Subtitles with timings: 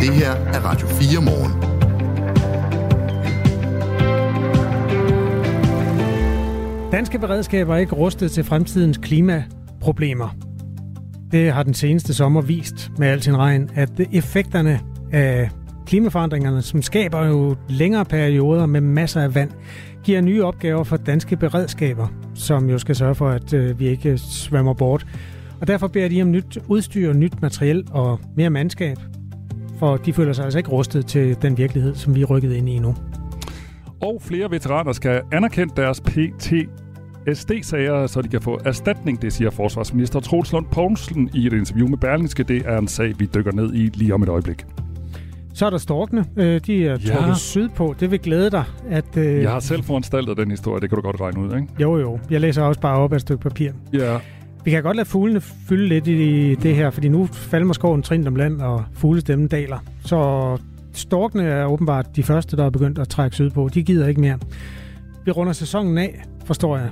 [0.00, 1.52] Det her er Radio 4 morgen.
[6.92, 10.36] Danske beredskaber er ikke rustet til fremtidens klimaproblemer.
[11.32, 14.80] Det har den seneste sommer vist med al sin regn, at effekterne
[15.12, 15.50] af
[15.86, 19.50] klimaforandringerne, som skaber jo længere perioder med masser af vand,
[20.04, 24.18] giver nye opgaver for danske beredskaber, som jo skal sørge for, at øh, vi ikke
[24.18, 25.06] svømmer bort.
[25.62, 28.96] Og derfor beder de om nyt udstyr, nyt materiel og mere mandskab,
[29.78, 32.68] for de føler sig altså ikke rustet til den virkelighed, som vi er rykket ind
[32.68, 32.94] i nu.
[34.00, 40.20] Og flere veteraner skal anerkende deres PTSD-sager, så de kan få erstatning, det siger forsvarsminister
[40.20, 42.42] Troels Lund Poulsen i et interview med Berlingske.
[42.42, 44.64] Det er en sag, vi dykker ned i lige om et øjeblik.
[45.54, 46.24] Så er der storkene.
[46.36, 47.34] Øh, de er trukket ja.
[47.34, 47.94] sydpå.
[48.00, 48.64] Det vil glæde dig.
[48.90, 49.42] At, øh...
[49.42, 50.80] Jeg har selv foranstaltet den historie.
[50.80, 51.68] Det kan du godt regne ud, ikke?
[51.80, 52.18] Jo, jo.
[52.30, 53.72] Jeg læser også bare op af et stykke papir.
[53.92, 54.18] Ja.
[54.64, 58.26] Vi kan godt lade fuglene fylde lidt i det her, fordi nu falder skoven trin
[58.26, 59.78] om land, og fuglestemmen daler.
[60.04, 60.58] Så
[60.92, 63.68] storkene er åbenbart de første, der er begyndt at trække sydpå.
[63.74, 64.38] De gider ikke mere.
[65.24, 66.90] Vi runder sæsonen af, forstår jeg.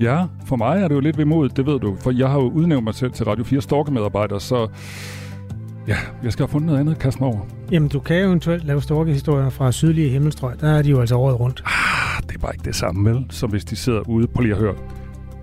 [0.00, 1.96] Ja, for mig er det jo lidt ved mod, det ved du.
[2.00, 4.68] For jeg har jo udnævnt mig selv til Radio 4 storkemedarbejder, så
[5.88, 7.40] ja, jeg skal have fundet noget andet at kaste mig over.
[7.70, 10.60] Jamen, du kan jo eventuelt lave storkehistorier fra sydlige himmelstrøg.
[10.60, 11.62] Der er de jo altså året rundt.
[11.66, 13.26] Ah, det er bare ikke det samme, vel?
[13.30, 14.74] Som hvis de sidder ude, på lige at høre,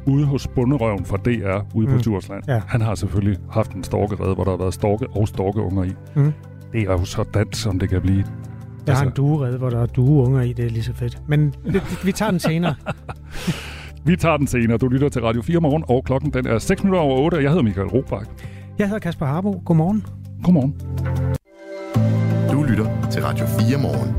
[0.07, 1.93] ude hos bunderøven fra DR ude mm.
[1.93, 2.43] på Djursland.
[2.47, 2.61] Ja.
[2.67, 5.91] Han har selvfølgelig haft en storkerede, hvor der har været storke og storkeunger i.
[6.15, 6.33] Mm.
[6.71, 8.17] Det er jo så dansk, som det kan blive.
[8.17, 8.25] Jeg
[8.87, 8.93] altså.
[8.93, 10.53] har en altså- duerede, hvor der er dueunger i.
[10.53, 11.21] Det er lige så fedt.
[11.27, 12.75] Men det, vi tager den senere.
[14.05, 14.77] vi tager den senere.
[14.77, 17.43] Du lytter til Radio 4 morgen, og klokken den er 6 minutter over 8, og
[17.43, 18.25] jeg hedder Michael Robach.
[18.79, 19.61] Jeg hedder Kasper Harbo.
[19.65, 20.05] Godmorgen.
[20.43, 20.75] Godmorgen.
[22.51, 24.15] Du lytter til Radio 4 morgen.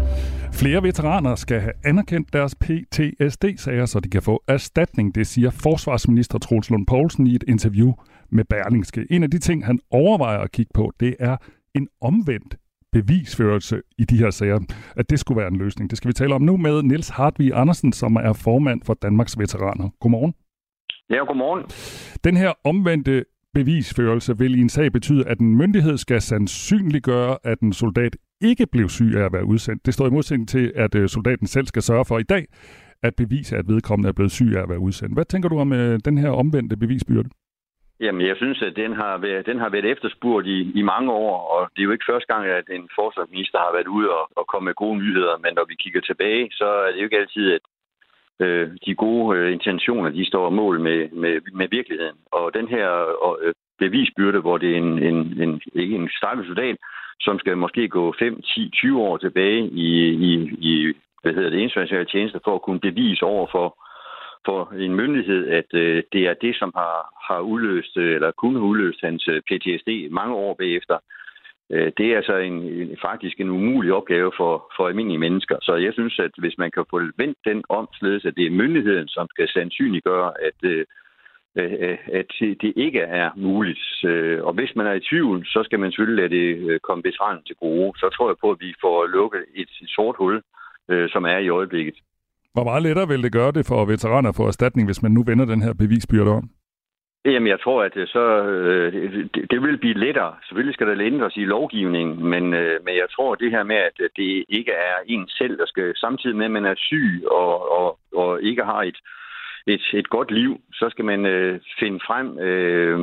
[0.61, 6.39] Flere veteraner skal have anerkendt deres PTSD-sager, så de kan få erstatning, det siger forsvarsminister
[6.39, 7.93] Troels Lund Poulsen i et interview
[8.31, 9.07] med Berlingske.
[9.11, 11.37] En af de ting, han overvejer at kigge på, det er
[11.75, 12.57] en omvendt
[12.93, 14.61] bevisførelse i de her sager,
[14.97, 15.91] at det skulle være en løsning.
[15.91, 19.39] Det skal vi tale om nu med Niels Hartvig Andersen, som er formand for Danmarks
[19.39, 19.89] Veteraner.
[20.01, 20.35] Godmorgen.
[21.11, 21.64] Ja, godmorgen.
[22.25, 27.61] Den her omvendte bevisførelse vil i en sag betyde, at en myndighed skal sandsynliggøre, at
[27.61, 29.86] en soldat ikke blev syg af at være udsendt.
[29.86, 32.45] Det står i modsætning til, at øh, soldaten selv skal sørge for i dag,
[33.02, 35.14] at bevise, at vedkommende er blevet syg af at være udsendt.
[35.14, 37.30] Hvad tænker du om øh, den her omvendte bevisbyrde?
[38.01, 41.36] Jamen, jeg synes, at den har været, den har været efterspurgt i, i mange år,
[41.55, 44.47] og det er jo ikke første gang, at en forsvarsminister har været ude og, og
[44.47, 47.53] komme med gode nyheder, men når vi kigger tilbage, så er det jo ikke altid,
[47.57, 47.61] at
[48.45, 52.18] øh, de gode øh, intentioner, de står mål med, med, med virkeligheden.
[52.33, 52.89] Og den her
[53.42, 56.77] øh, bevisbyrde, hvor det er en, en, en, ikke en stakkels soldat,
[57.21, 61.59] som skal måske gå 5, 10, 20 år tilbage i, i, i hvad hedder det,
[61.59, 63.69] internationale tjenester for at kunne bevise over for,
[64.45, 66.97] for en myndighed, at øh, det er det, som har,
[67.29, 70.99] har udløst, øh, eller kunne have udløst hans øh, PTSD mange år bagefter.
[71.73, 75.57] Øh, det er altså en, en, faktisk en umulig opgave for, for almindelige mennesker.
[75.63, 78.61] Så jeg synes, at hvis man kan få vendt den om, således at det er
[78.63, 80.85] myndigheden, som skal sandsynliggøre, at, øh,
[82.20, 84.05] at det ikke er muligt.
[84.42, 87.56] Og hvis man er i tvivl, så skal man selvfølgelig lade det komme veteranen til
[87.56, 87.98] gode.
[87.98, 90.42] Så tror jeg på, at vi får lukket et sort hul,
[91.08, 91.96] som er i øjeblikket.
[92.56, 95.22] Hvor meget lettere vil det gøre det for veteraner at få erstatning, hvis man nu
[95.27, 96.50] vender den her bevisbyrde om?
[97.24, 98.92] Jamen, jeg tror, at så, øh,
[99.34, 100.34] det, det vil blive lettere.
[100.46, 103.77] Selvfølgelig skal der ændres i lovgivningen, men, øh, men jeg tror, at det her med,
[103.77, 107.70] at det ikke er en selv, der skal samtidig med, at man er syg og,
[107.78, 108.98] og, og ikke har et,
[109.67, 112.99] et, et godt liv, så skal man øh, finde frem, øh,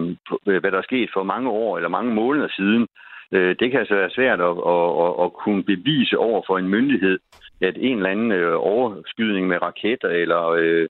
[0.48, 2.88] øh, hvad der er sket for mange år eller mange måneder siden.
[3.32, 6.68] Øh, det kan altså være svært at, at, at, at kunne bevise over for en
[6.68, 7.20] myndighed,
[7.62, 10.48] at en eller anden øh, overskydning med raketter eller...
[10.48, 10.88] Øh,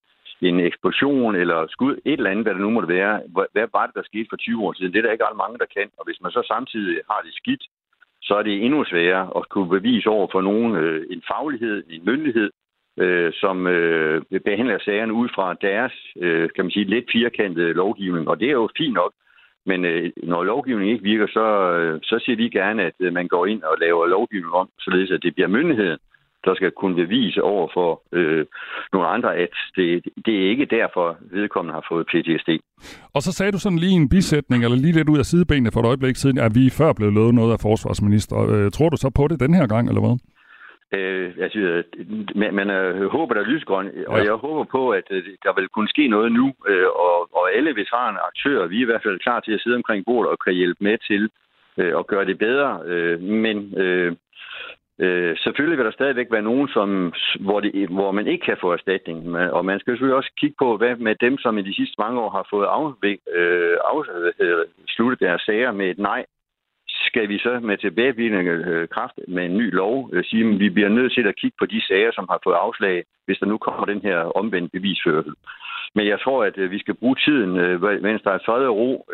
[0.50, 3.22] en eksplosion eller skud, et eller andet, hvad det nu måtte være.
[3.56, 4.94] Hvad var det, der skete for 20 år siden?
[4.94, 5.88] Det er der ikke ret mange, der kan.
[5.98, 7.64] Og hvis man så samtidig har det skidt,
[8.22, 12.06] så er det endnu sværere at kunne bevise over for nogen øh, en faglighed, en
[12.06, 12.50] myndighed,
[12.98, 18.28] øh, som øh, behandler sagerne ud fra deres, øh, kan man sige, lidt firkantede lovgivning.
[18.28, 19.14] Og det er jo fint nok.
[19.66, 21.46] Men øh, når lovgivningen ikke virker, så,
[21.78, 25.12] øh, så siger de gerne, at øh, man går ind og laver lovgivning om, således
[25.12, 26.00] at det bliver myndigheden,
[26.46, 28.46] der skal kunne bevise over for øh,
[28.94, 32.50] nogle andre, at det, det er ikke derfor, vedkommende har fået PTSD.
[33.14, 35.80] Og så sagde du sådan lige en bisætning, eller lige lidt ud af sidebenene for
[35.80, 38.38] et øjeblik siden, at vi før blev lovet noget af forsvarsminister.
[38.52, 40.18] Øh, tror du så på det den her gang, eller hvad?
[40.94, 41.84] Øh, altså,
[42.36, 44.12] man, man øh, håber, der er lysgrøn, ja.
[44.12, 47.54] og jeg håber på, at øh, der vil kunne ske noget nu, øh, og, og
[47.56, 50.40] alle veteraner aktører, vi er i hvert fald klar til at sidde omkring bordet og
[50.40, 51.30] kan hjælpe med til
[51.78, 52.82] øh, at gøre det bedre.
[52.86, 54.16] Øh, men øh,
[55.00, 58.72] Øh, selvfølgelig vil der stadigvæk være nogen, som, hvor, det, hvor man ikke kan få
[58.72, 59.38] erstatning.
[59.38, 62.22] Og man skal selvfølgelig også kigge på, hvad med dem, som i de sidste mange
[62.22, 62.68] år har fået
[63.04, 66.26] øh, afsluttet deres sager med et nej.
[67.14, 70.70] Skal vi så med tilbagevirkende øh, kraft med en ny lov øh, sige, at vi
[70.70, 73.58] bliver nødt til at kigge på de sager, som har fået afslag, hvis der nu
[73.58, 75.34] kommer den her omvendt bevisførsel.
[75.96, 77.52] Men jeg tror, at øh, vi skal bruge tiden,
[78.08, 79.06] mens der er fred og ro,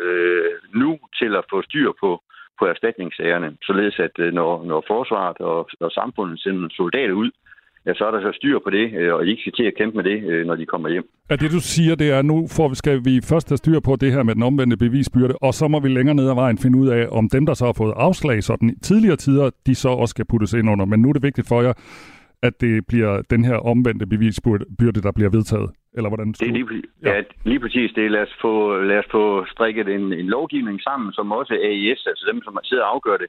[0.74, 2.22] nu til at få styr på
[2.58, 7.30] på erstatningssagerne, således at når, når forsvaret og, og samfundet sender soldater ud,
[7.86, 9.76] ja, så er der så styr på det, øh, og de ikke skal til at
[9.76, 11.06] kæmpe med det, øh, når de kommer hjem.
[11.30, 13.96] Ja, det du siger, det er, nu får vi, skal vi først have styr på
[13.96, 16.78] det her med den omvendte bevisbyrde, og så må vi længere ned ad vejen finde
[16.78, 20.12] ud af, om dem, der så har fået afslag sådan tidligere tider, de så også
[20.12, 20.84] skal puttes ind under.
[20.84, 21.72] Men nu er det vigtigt for jer,
[22.42, 25.70] at det bliver den her omvendte bevisbyrde, der bliver vedtaget?
[25.96, 27.12] Eller hvordan det er lige, ja.
[27.16, 28.10] ja, lige præcis det.
[28.10, 28.54] Lad os få,
[28.90, 32.84] lad os få strikket en, en lovgivning sammen, som også AIS, altså dem, som sidder
[32.84, 33.26] og afgør det,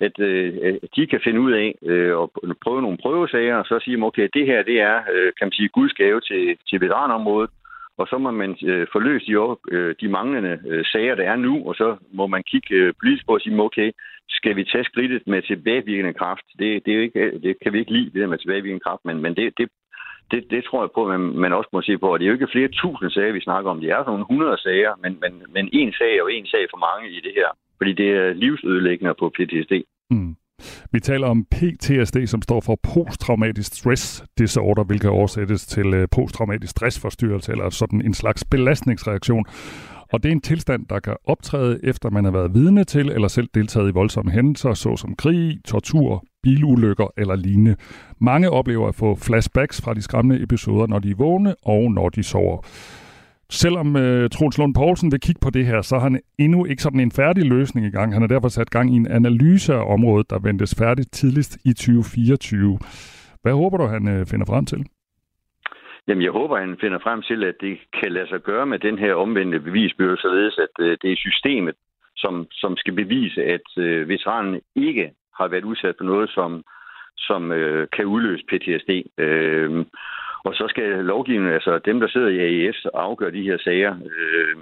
[0.00, 2.32] at øh, de kan finde ud af øh, og
[2.64, 5.68] prøve nogle prøvesager, og så sige, okay, det her det er, øh, kan man sige,
[5.68, 7.50] Guds gave til, til veteranområdet,
[7.98, 11.68] og så må man øh, forløse de, øh, de manglende øh, sager, der er nu,
[11.68, 13.92] og så må man kigge øh, politisk på og sige, okay,
[14.28, 16.46] skal vi tage skridtet med tilbagevirkende kraft?
[16.58, 19.04] Det, det, er ikke, øh, det kan vi ikke lide, det der med tilbagevirkende kraft,
[19.04, 19.68] men, men det, det,
[20.30, 22.12] det, det tror jeg på, at man, man også må se på.
[22.12, 23.80] Og det er jo ikke flere tusind sager, vi snakker om.
[23.80, 26.78] Det er nogle hundrede sager, men, men, men en sag er jo en sag for
[26.86, 27.50] mange i det her.
[27.76, 29.72] Fordi det er livsødelæggende på PTSD.
[30.10, 30.36] Mm.
[30.92, 36.70] Vi taler om PTSD, som står for posttraumatisk stress disorder, hvilket oversættes til øh, posttraumatisk
[36.70, 39.44] stressforstyrrelse, eller sådan en slags belastningsreaktion.
[40.12, 43.28] Og det er en tilstand, der kan optræde efter man har været vidne til eller
[43.28, 47.76] selv deltaget i voldsomme hændelser, såsom krig, tortur, bilulykker eller lignende.
[48.20, 52.08] Mange oplever at få flashbacks fra de skræmmende episoder, når de er vågne og når
[52.08, 52.58] de sover.
[53.50, 56.82] Selvom øh, Troels Lund Poulsen vil kigge på det her, så har han endnu ikke
[56.82, 58.12] sådan en færdig løsning i gang.
[58.12, 61.72] Han har derfor sat gang i en analyse af området, der ventes færdigt tidligst i
[61.72, 62.78] 2024.
[63.42, 64.86] Hvad håber du, han øh, finder frem til?
[66.08, 68.98] Jamen, jeg håber, han finder frem til, at det kan lade sig gøre med den
[68.98, 71.74] her omvendte bevisbyrde, således at øh, det er systemet,
[72.16, 76.64] som, som skal bevise, at øh, veteranen ikke har været udsat for noget, som,
[77.16, 78.90] som øh, kan udløse PTSD.
[79.18, 79.84] Øh,
[80.44, 83.94] og så skal lovgivningen, altså dem, der sidder i AES og afgør de her sager,
[84.16, 84.56] øh,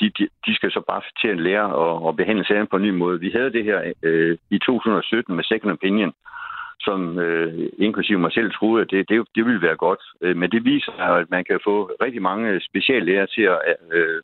[0.00, 2.82] de, de, de skal så bare til at lære og, og behandle sagen på en
[2.82, 3.20] ny måde.
[3.20, 6.12] Vi havde det her øh, i 2017 med Second Opinion,
[6.80, 10.00] som øh, inklusive mig selv troede, at det, det, det ville være godt.
[10.22, 13.58] Øh, men det viser, at man kan få rigtig mange speciallæger til at
[13.92, 14.22] øh,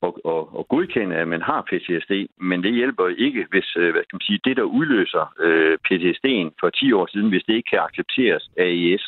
[0.00, 4.02] og, og, og godkende, at man har PTSD, men det hjælper ikke, hvis øh, hvad
[4.02, 7.70] skal man sige, det, der udløser øh, PTSD'en for 10 år siden, hvis det ikke
[7.70, 9.04] kan accepteres af IS,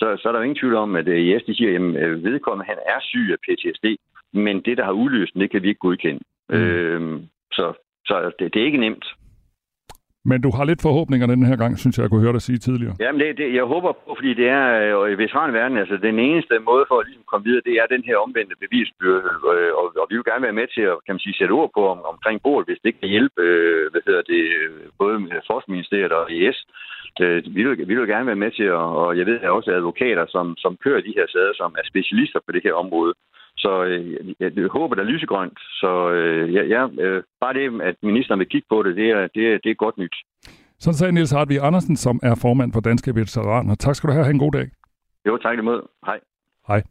[0.00, 2.24] så, så er der jo ingen tvivl om, at øh, IS de siger, at øh,
[2.24, 3.86] vedkommende han er syg af PTSD,
[4.32, 6.20] men det, der har udløst det kan vi ikke godkende.
[6.48, 6.56] Mm.
[6.56, 7.18] Øhm,
[7.52, 7.72] så
[8.06, 9.04] så det, det er ikke nemt.
[10.24, 12.58] Men du har lidt forhåbninger den her gang, synes jeg, jeg kunne høre dig sige
[12.58, 12.94] tidligere.
[13.00, 14.66] Jamen, det, det, jeg håber på, fordi det er
[15.02, 18.04] øh, i veteranverden, altså den eneste måde for at ligesom komme videre, det er den
[18.08, 21.24] her omvendte bevisbyrde, øh, og, og vi vil gerne være med til at kan man
[21.24, 24.42] sige, sætte ord på om, omkring bordet, hvis det kan hjælpe, øh, hvad hedder det,
[25.00, 26.58] både med Forskningsministeriet og IS.
[27.22, 29.48] Øh, vi, vil, vi vil gerne være med til, at, og jeg ved, at der
[29.48, 32.74] er også advokater, som, som kører de her sager, som er specialister på det her
[32.74, 33.12] område.
[33.62, 34.56] Så øh, jeg,
[34.96, 35.58] der er lysegrønt.
[35.80, 39.28] Så øh, ja, ja, øh, bare det, at ministeren vil kigge på det, det er,
[39.34, 40.16] det er, det er godt nyt.
[40.78, 43.74] Sådan sagde Niels Hartvig Andersen, som er formand for Danske Veteraner.
[43.74, 44.24] Tak skal du have.
[44.24, 44.66] Ha' en god dag.
[45.26, 45.80] Jo, tak imod.
[46.06, 46.18] Hej.
[46.68, 46.82] Hej.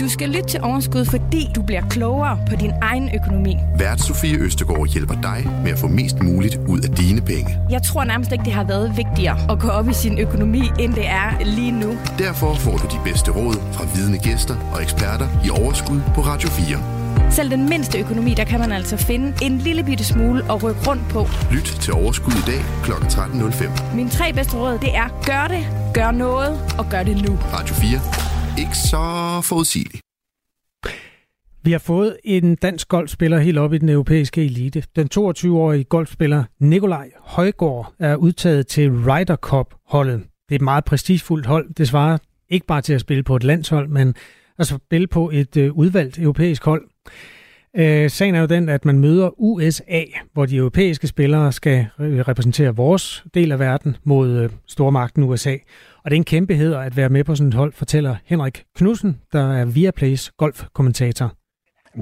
[0.00, 3.56] Du skal lytte til Overskud, fordi du bliver klogere på din egen økonomi.
[3.78, 7.58] Vært Sofie Østegård hjælper dig med at få mest muligt ud af dine penge.
[7.70, 10.94] Jeg tror nærmest ikke, det har været vigtigere at gå op i sin økonomi, end
[10.94, 11.96] det er lige nu.
[12.18, 16.48] Derfor får du de bedste råd fra vidne gæster og eksperter i Overskud på Radio
[16.48, 16.96] 4.
[17.30, 20.80] Selv den mindste økonomi, der kan man altså finde en lille bitte smule at rykke
[20.88, 21.26] rundt på.
[21.52, 22.90] Lyt til Overskud i dag kl.
[22.92, 23.94] 13.05.
[23.96, 27.38] Mine tre bedste råd, det er gør det, gør noget og gør det nu.
[27.52, 30.00] Radio 4 ikke så forudsigelig.
[31.62, 34.82] Vi har fået en dansk golfspiller helt op i den europæiske elite.
[34.96, 40.18] Den 22-årige golfspiller Nikolaj Højgaard er udtaget til Ryder Cup-holdet.
[40.18, 41.74] Det er et meget prestigefuldt hold.
[41.74, 44.14] Det svarer ikke bare til at spille på et landshold, men
[44.58, 46.88] at spille på et øh, udvalgt europæisk hold.
[47.76, 52.76] Øh, sagen er jo den, at man møder USA, hvor de europæiske spillere skal repræsentere
[52.76, 55.56] vores del af verden mod øh, stormagten USA.
[56.06, 58.64] Og det er en kæmpe heder at være med på sådan et hold, fortæller Henrik
[58.76, 61.32] Knudsen, der er Viaplays golfkommentator.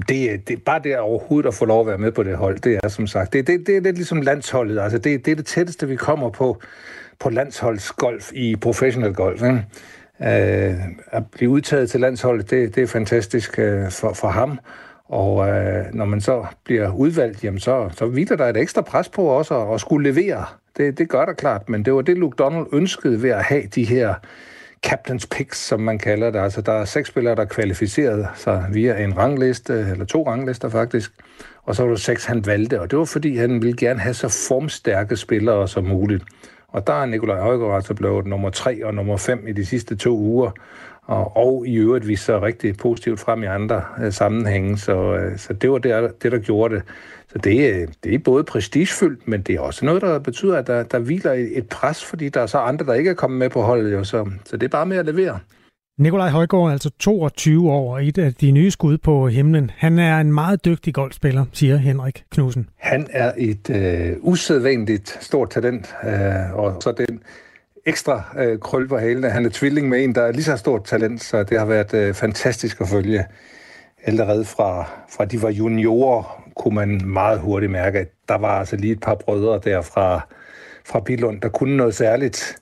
[0.09, 2.79] Det, det, bare det overhovedet at få lov at være med på det hold, det
[2.83, 4.79] er som sagt, det, det, det er lidt ligesom landsholdet.
[4.79, 6.61] Altså det, det er det tætteste, vi kommer på,
[7.19, 9.43] på landsholdsgolf i professionel golf.
[9.43, 9.65] Ikke?
[10.19, 14.59] Uh, at blive udtaget til landsholdet, det, det er fantastisk uh, for, for ham.
[15.05, 19.09] Og øh, når man så bliver udvalgt, jamen så, så hviler der et ekstra pres
[19.09, 20.45] på også at, at skulle levere.
[20.77, 23.63] Det, det gør der klart, men det var det, Luke Donald ønskede ved at have
[23.75, 24.13] de her
[24.87, 26.39] captain's picks, som man kalder det.
[26.39, 30.69] Altså, der er seks spillere, der kvalificerede sig via en rangliste, øh, eller to ranglister
[30.69, 31.11] faktisk,
[31.63, 34.13] og så var der seks, han valgte, og det var fordi, han ville gerne have
[34.13, 36.23] så formstærke spillere som muligt.
[36.67, 39.95] Og der er Nikolaj Højgaard altså blevet nummer 3 og nummer 5 i de sidste
[39.95, 40.51] to uger,
[41.05, 45.37] og, og i øvrigt viste sig rigtig positivt frem i andre uh, sammenhænge, så, uh,
[45.37, 46.83] så det var det, det, der gjorde det.
[47.35, 50.67] Så det, øh, det er både prestigefyldt, men det er også noget, der betyder, at
[50.67, 53.49] der, der hviler et pres, fordi der er så andre, der ikke er kommet med
[53.49, 55.39] på holdet, jo, så, så det er bare med at levere.
[55.99, 59.71] Nikolaj Højgaard er altså 22 år og et af de nye skud på himlen.
[59.75, 62.69] Han er en meget dygtig golfspiller, siger Henrik Knudsen.
[62.77, 67.19] Han er et øh, usædvanligt stort talent, øh, og så den
[67.85, 69.23] ekstra øh, krøl på halen.
[69.23, 71.93] Han er tvilling med en, der er lige så stort talent, så det har været
[71.93, 73.25] øh, fantastisk at følge.
[74.03, 78.75] Allerede fra, fra de var juniorer, kunne man meget hurtigt mærke, at der var altså
[78.75, 80.27] lige et par brødre der fra,
[80.85, 82.57] fra Bilund, der kunne noget særligt.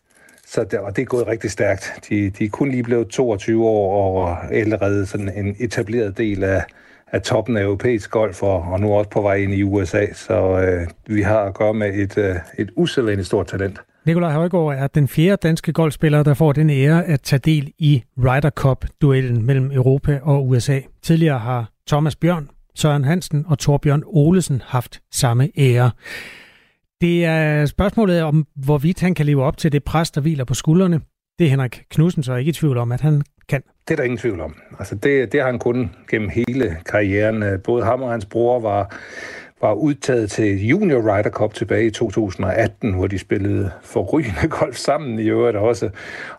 [0.48, 1.94] Så det, og det er gået rigtig stærkt.
[2.10, 6.64] De, de er kun lige blevet 22 år og allerede sådan en etableret del af,
[7.12, 10.06] af toppen af europæisk golf, og, og nu også på vej ind i USA.
[10.14, 13.82] Så øh, vi har at gøre med et, øh, et usædvanligt stort talent.
[14.06, 18.04] Nikolaj Højgaard er den fjerde danske golfspiller, der får den ære at tage del i
[18.18, 20.80] Ryder Cup-duellen mellem Europa og USA.
[21.04, 25.92] Tidligere har Thomas Bjørn, Søren Hansen og Torbjørn Olesen haft samme ære.
[27.02, 30.54] Det er spørgsmålet om, hvorvidt han kan leve op til det pres, der hviler på
[30.54, 31.02] skuldrene.
[31.40, 33.62] Det er Henrik Knudsen så ikke i tvivl om, at han kan.
[33.88, 34.56] Det er der ingen tvivl om.
[34.80, 37.62] Altså det, det har han kun gennem hele karrieren.
[37.64, 38.96] Både ham og hans bror var,
[39.64, 45.20] var udtaget til Junior Ryder Cup tilbage i 2018, hvor de spillede forrygende golf sammen
[45.20, 45.90] i øvrigt også.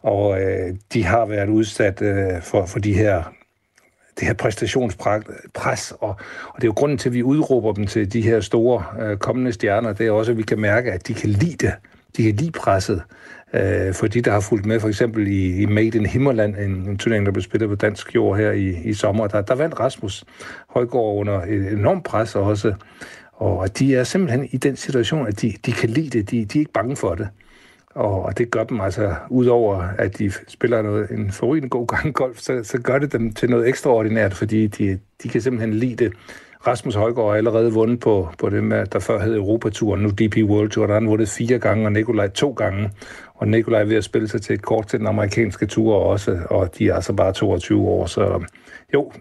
[0.02, 3.22] Og øh, de har været udsat øh, for, for de her
[4.20, 6.08] det her præstationspres, og,
[6.48, 9.16] og det er jo grunden til, at vi udråber dem til de her store øh,
[9.16, 11.72] kommende stjerner, det er også, at vi kan mærke, at de kan lide det.
[12.16, 13.02] De kan lide presset.
[13.54, 16.70] Øh, for de, der har fulgt med, for eksempel i, i Made in Himmerland, en,
[16.70, 19.80] en turnering, der blev spillet på dansk jord her i, i sommer, der, der vandt
[19.80, 20.24] Rasmus
[20.68, 22.74] Højgaard under et enormt pres også.
[23.32, 26.30] Og de er simpelthen i den situation, at de, de kan lide det.
[26.30, 27.28] De, de er ikke bange for det.
[27.94, 32.38] Og det gør dem altså, udover at de spiller noget, en forrygende god gang golf,
[32.38, 36.12] så, så gør det dem til noget ekstraordinært, fordi de, de kan simpelthen lide det.
[36.66, 40.36] Rasmus Højgaard har allerede vundet på, på det, med, der før hed Europaturen, nu DP
[40.36, 40.86] World Tour.
[40.86, 42.90] Der har han vundet fire gange, og Nikolaj to gange.
[43.44, 46.38] Og Nikolaj er ved at spille sig til et kort til den amerikanske tur også,
[46.50, 48.44] og de er altså bare 22 år, så
[48.94, 49.12] jo,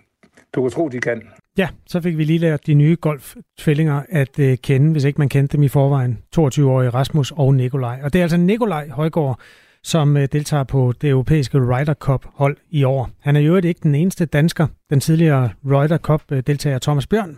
[0.56, 1.22] du kan tro, de kan.
[1.58, 5.30] Ja, så fik vi lige lært de nye golftvillinger at øh, kende, hvis ikke man
[5.30, 6.20] kendte dem i forvejen.
[6.36, 8.00] 22-årige Rasmus og Nikolaj.
[8.04, 9.40] Og det er altså Nikolaj Højgaard,
[9.84, 13.10] som øh, deltager på det europæiske Ryder Cup-hold i år.
[13.20, 14.68] Han er jo ikke den eneste dansker.
[14.90, 17.38] Den tidligere Ryder Cup-deltager øh, Thomas Bjørn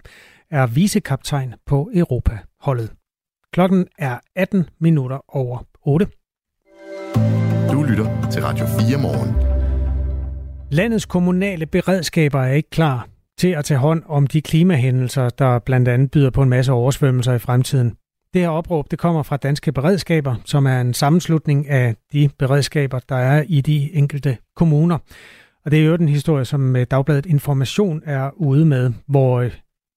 [0.51, 2.91] er vicekaptajn på Europa-holdet.
[3.53, 6.07] Klokken er 18 minutter over 8.
[7.71, 9.35] Du lytter til Radio 4 morgen.
[10.71, 13.07] Landets kommunale beredskaber er ikke klar
[13.37, 17.33] til at tage hånd om de klimahændelser, der blandt andet byder på en masse oversvømmelser
[17.33, 17.95] i fremtiden.
[18.33, 22.99] Det her opråb det kommer fra Danske Beredskaber, som er en sammenslutning af de beredskaber,
[23.09, 24.97] der er i de enkelte kommuner.
[25.65, 29.51] Og det er jo den historie, som øh, Dagbladet Information er ude med, hvor øh,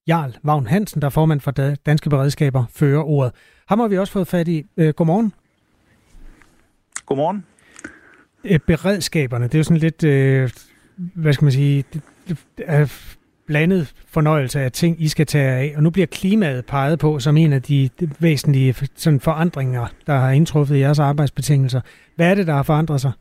[0.07, 1.51] Jarl Vagn Hansen, der er formand for
[1.85, 3.31] Danske Beredskaber, fører ordet.
[3.67, 4.63] Ham har vi også fået fat i.
[4.77, 5.33] Øh, godmorgen.
[7.09, 7.45] Godmorgen.
[8.67, 10.03] Beredskaberne, det er jo sådan lidt,
[11.15, 11.85] hvad skal man sige,
[12.27, 12.93] det, er
[13.47, 15.73] blandet fornøjelse af ting, I skal tage af.
[15.75, 17.89] Og nu bliver klimaet peget på som en af de
[18.19, 21.81] væsentlige sådan forandringer, der har indtruffet i jeres arbejdsbetingelser.
[22.15, 23.11] Hvad er det, der har forandret sig?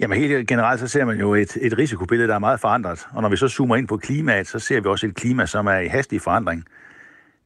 [0.00, 3.06] Jamen helt generelt så ser man jo et, et risikobillede, der er meget forandret.
[3.12, 5.66] Og når vi så zoomer ind på klimaet, så ser vi også et klima, som
[5.66, 6.64] er i hastig forandring.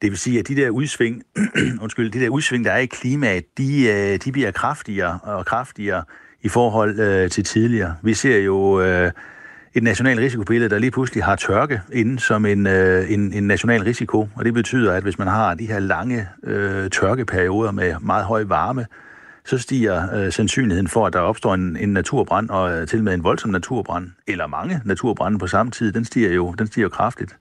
[0.02, 1.23] Det vil sige, at de der udsving,
[1.83, 6.05] undskyld, de der udsving, der er i klimaet, de, øh, de bliver kraftigere og kraftigere
[6.43, 7.95] i forhold øh, til tidligere.
[8.02, 9.12] Vi ser jo øh,
[9.75, 13.83] et nationalt risikobillede, der lige pludselig har tørke inden som en, øh, en, en national
[13.83, 14.28] risiko.
[14.37, 18.45] Og det betyder, at hvis man har de her lange øh, tørkeperioder med meget høj
[18.45, 18.87] varme,
[19.45, 23.14] så stiger øh, sandsynligheden for, at der opstår en, en naturbrand, og øh, til med
[23.14, 26.88] en voldsom naturbrand, eller mange naturbrænde på samme tid, den stiger jo, den stiger jo
[26.88, 27.37] kraftigt.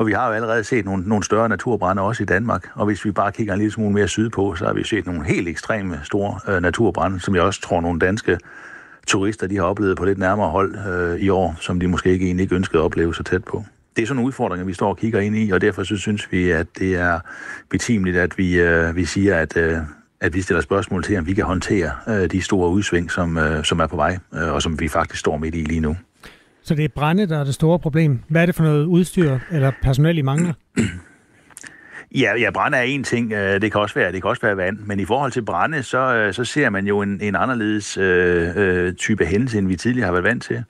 [0.00, 3.04] Og vi har jo allerede set nogle, nogle større naturbrænde også i Danmark, og hvis
[3.04, 6.00] vi bare kigger en lille smule mere sydpå, så har vi set nogle helt ekstreme
[6.04, 8.38] store øh, naturbrænde, som jeg også tror nogle danske
[9.06, 12.26] turister, de har oplevet på lidt nærmere hold øh, i år, som de måske ikke
[12.26, 13.64] egentlig ikke ønskede at opleve så tæt på.
[13.96, 16.32] Det er sådan nogle udfordringer, vi står og kigger ind i, og derfor så synes
[16.32, 17.20] vi, at det er
[17.70, 19.76] betimeligt, at vi, øh, vi siger, at, øh,
[20.20, 23.64] at vi stiller spørgsmål til, om vi kan håndtere øh, de store udsving, som, øh,
[23.64, 25.96] som er på vej, øh, og som vi faktisk står midt i lige nu.
[26.70, 28.20] Så det er brænde, der er det store problem.
[28.28, 30.52] Hvad er det for noget udstyr eller personel, I mangler?
[32.14, 33.32] Ja, ja, brænde er en ting.
[33.32, 34.78] Øh, det kan også være, det kan også være vand.
[34.78, 38.56] Men i forhold til brænde, så, øh, så ser man jo en, en anderledes øh,
[38.56, 40.64] øh, type hændelse, end vi tidligere har været vant til.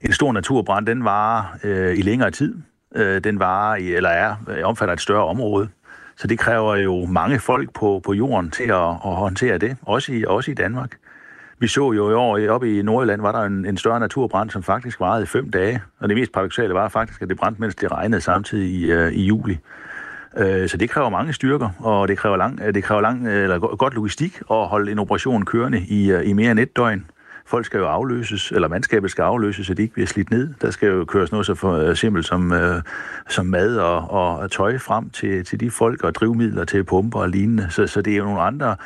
[0.00, 2.54] En stor naturbrand, den varer øh, i længere tid.
[2.94, 5.68] Øh, den varer i, eller er, øh, omfatter et større område.
[6.16, 10.12] Så det kræver jo mange folk på, på jorden til at, at håndtere det, også
[10.12, 10.90] i, også i Danmark.
[11.62, 14.62] Vi så jo i år oppe i Nordjylland, var der en, en større naturbrand, som
[14.62, 15.82] faktisk varede i fem dage.
[16.00, 19.12] Og det mest paradoxale var faktisk, at det brændte, mens det regnede samtidig i, øh,
[19.12, 19.58] i juli.
[20.38, 23.42] Øh, så det kræver mange styrker, og det kræver, lang, øh, det kræver lang, øh,
[23.42, 27.06] eller godt logistik at holde en operation kørende i, øh, i mere end et døgn.
[27.46, 30.54] Folk skal jo afløses, eller mandskabet skal afløses, så de ikke bliver slidt ned.
[30.62, 32.58] Der skal jo køres noget så for, uh, simpelt som, uh,
[33.28, 37.28] som mad og, og tøj frem til, til de folk, og drivmidler til pumper og
[37.28, 37.66] lignende.
[37.70, 38.76] Så, så det er jo nogle andre,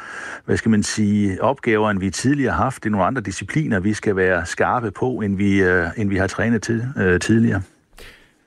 [0.44, 2.84] hvad skal man sige, opgaver, end vi tidligere har haft.
[2.84, 6.16] Det er nogle andre discipliner, vi skal være skarpe på, end vi, uh, end vi
[6.16, 7.62] har trænet til uh, tidligere.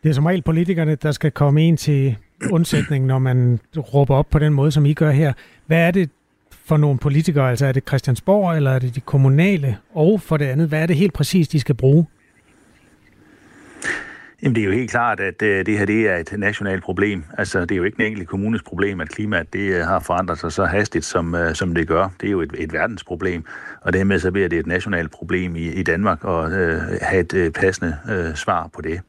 [0.03, 2.15] Det er som regel politikerne, der skal komme ind til
[2.51, 5.33] undsætning, når man råber op på den måde, som I gør her.
[5.67, 6.09] Hvad er det,
[6.69, 7.49] for nogle politikere?
[7.49, 9.77] Altså er det Christiansborg, eller er det de kommunale?
[9.93, 12.05] Og for det andet, hvad er det helt præcis, de skal bruge?
[14.43, 17.23] Jamen, det er jo helt klart, at øh, det her det er et nationalt problem.
[17.37, 20.39] Altså, det er jo ikke en enkelt kommunes problem, at klimaet det øh, har forandret
[20.39, 22.09] sig så hastigt, som, øh, som det gør.
[22.21, 23.43] Det er jo et, et verdensproblem,
[23.81, 27.33] og dermed så bliver det et nationalt problem i, i Danmark at øh, have et
[27.33, 29.01] øh, passende øh, svar på det.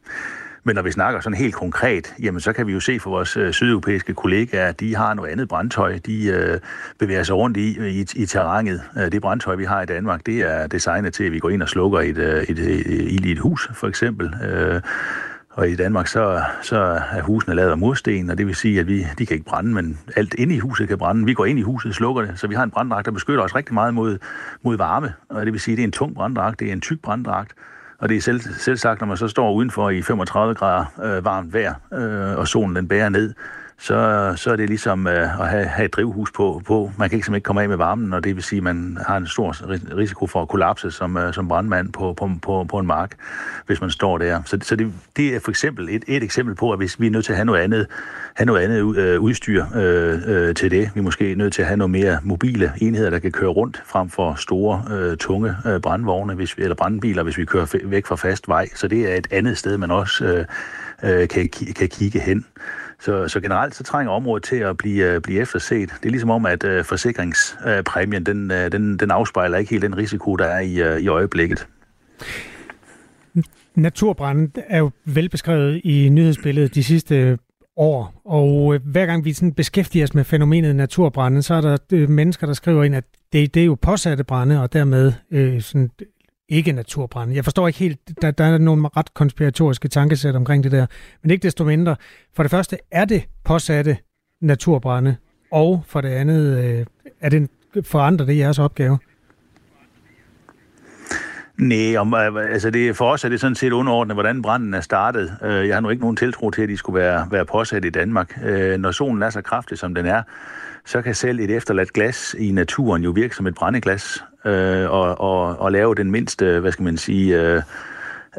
[0.64, 3.36] Men når vi snakker sådan helt konkret, jamen så kan vi jo se for vores
[3.36, 5.98] øh, sydeuropæiske kollegaer, at de har noget andet brandtøj.
[6.06, 6.60] De øh,
[6.98, 8.82] bevæger sig rundt i, i, i terrænet.
[8.96, 11.62] Øh, det brandtøj, vi har i Danmark, det er designet til, at vi går ind
[11.62, 14.34] og slukker et, øh, et, et, et, et hus, for eksempel.
[14.44, 14.80] Øh,
[15.50, 16.76] og i Danmark, så, så
[17.12, 19.74] er husene lavet af mursten, og det vil sige, at vi, de kan ikke brænde,
[19.74, 21.24] men alt inde i huset kan brænde.
[21.24, 23.54] Vi går ind i huset, slukker det, så vi har en branddragt, der beskytter os
[23.54, 24.18] rigtig meget mod,
[24.62, 25.14] mod varme.
[25.28, 27.52] Og det vil sige, at det er en tung branddragt, det er en tyk branddragt,
[28.00, 31.24] og det er selv, selv sagt, når man så står udenfor i 35 grader øh,
[31.24, 33.34] varmt vejr, øh, og solen den bærer ned,
[33.80, 36.92] så, så er det ligesom øh, at have, have et drivhus på, på.
[36.98, 39.16] Man kan ikke, ikke komme af med varmen, og det vil sige, at man har
[39.16, 39.56] en stor
[39.96, 43.16] risiko for at kollapse som, øh, som brandmand på, på, på, på en mark,
[43.66, 44.42] hvis man står der.
[44.44, 47.10] Så, så det, det er for eksempel et, et eksempel på, at hvis vi er
[47.10, 47.86] nødt til at have noget andet,
[48.34, 51.68] have noget andet øh, udstyr øh, øh, til det, vi er måske nødt til at
[51.68, 55.80] have noget mere mobile enheder, der kan køre rundt frem for store, øh, tunge øh,
[55.80, 58.68] brandvogne hvis vi, eller brandbiler, hvis vi kører væk fra fast vej.
[58.74, 60.44] Så det er et andet sted, man også øh,
[61.20, 62.44] øh kan, kan kigge hen.
[63.00, 65.88] Så, så generelt så trænger området til at blive, øh, blive efterset.
[66.00, 69.96] Det er ligesom om, at øh, forsikringspræmien, den, øh, den, den afspejler ikke helt den
[69.96, 71.66] risiko, der er i, øh, i øjeblikket.
[73.74, 77.38] Naturbranden er jo velbeskrevet i nyhedsbilledet de sidste
[77.76, 82.06] år, og øh, hver gang vi sådan beskæftiger os med fænomenet naturbrænde, så er der
[82.08, 85.90] mennesker, der skriver ind, at det, det er jo påsatte brænde, og dermed øh, sådan
[86.50, 87.34] ikke naturbrænde.
[87.36, 90.86] Jeg forstår ikke helt, der, der er nogle ret konspiratoriske tankesæt omkring det der,
[91.22, 91.96] men ikke desto mindre.
[92.36, 93.96] For det første, er det påsatte
[94.40, 95.16] naturbrænde,
[95.52, 96.86] og for det andet, øh,
[97.20, 97.50] er det
[97.84, 98.98] forandrer det jeres opgave?
[101.58, 104.80] Nej, om, øh, altså det, for os er det sådan set underordnet, hvordan branden er
[104.80, 105.36] startet.
[105.42, 107.90] Øh, jeg har nu ikke nogen tiltro til, at de skulle være, være påsat i
[107.90, 108.38] Danmark.
[108.44, 110.22] Øh, når solen er så kraftig, som den er,
[110.86, 115.20] så kan selv et efterladt glas i naturen jo virke som et brændeglas øh, og,
[115.20, 117.62] og, og lave den mindste, hvad skal man sige, øh,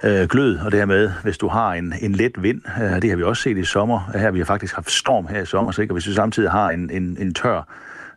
[0.03, 3.23] øh, glød, og dermed, hvis du har en, en let vind, øh, det har vi
[3.23, 5.91] også set i sommer, her vi har faktisk haft storm her i sommer, så ikke?
[5.91, 7.67] Og hvis du samtidig har en, en, en tør,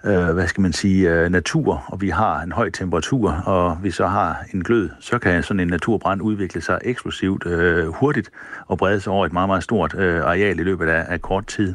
[0.05, 3.91] øh, hvad skal man sige, øh, natur, og vi har en høj temperatur, og vi
[3.91, 8.31] så har en glød, så kan sådan en naturbrand udvikle sig eksplosivt øh, hurtigt
[8.67, 11.47] og brede sig over et meget, meget stort øh, areal i løbet af, af kort
[11.47, 11.75] tid.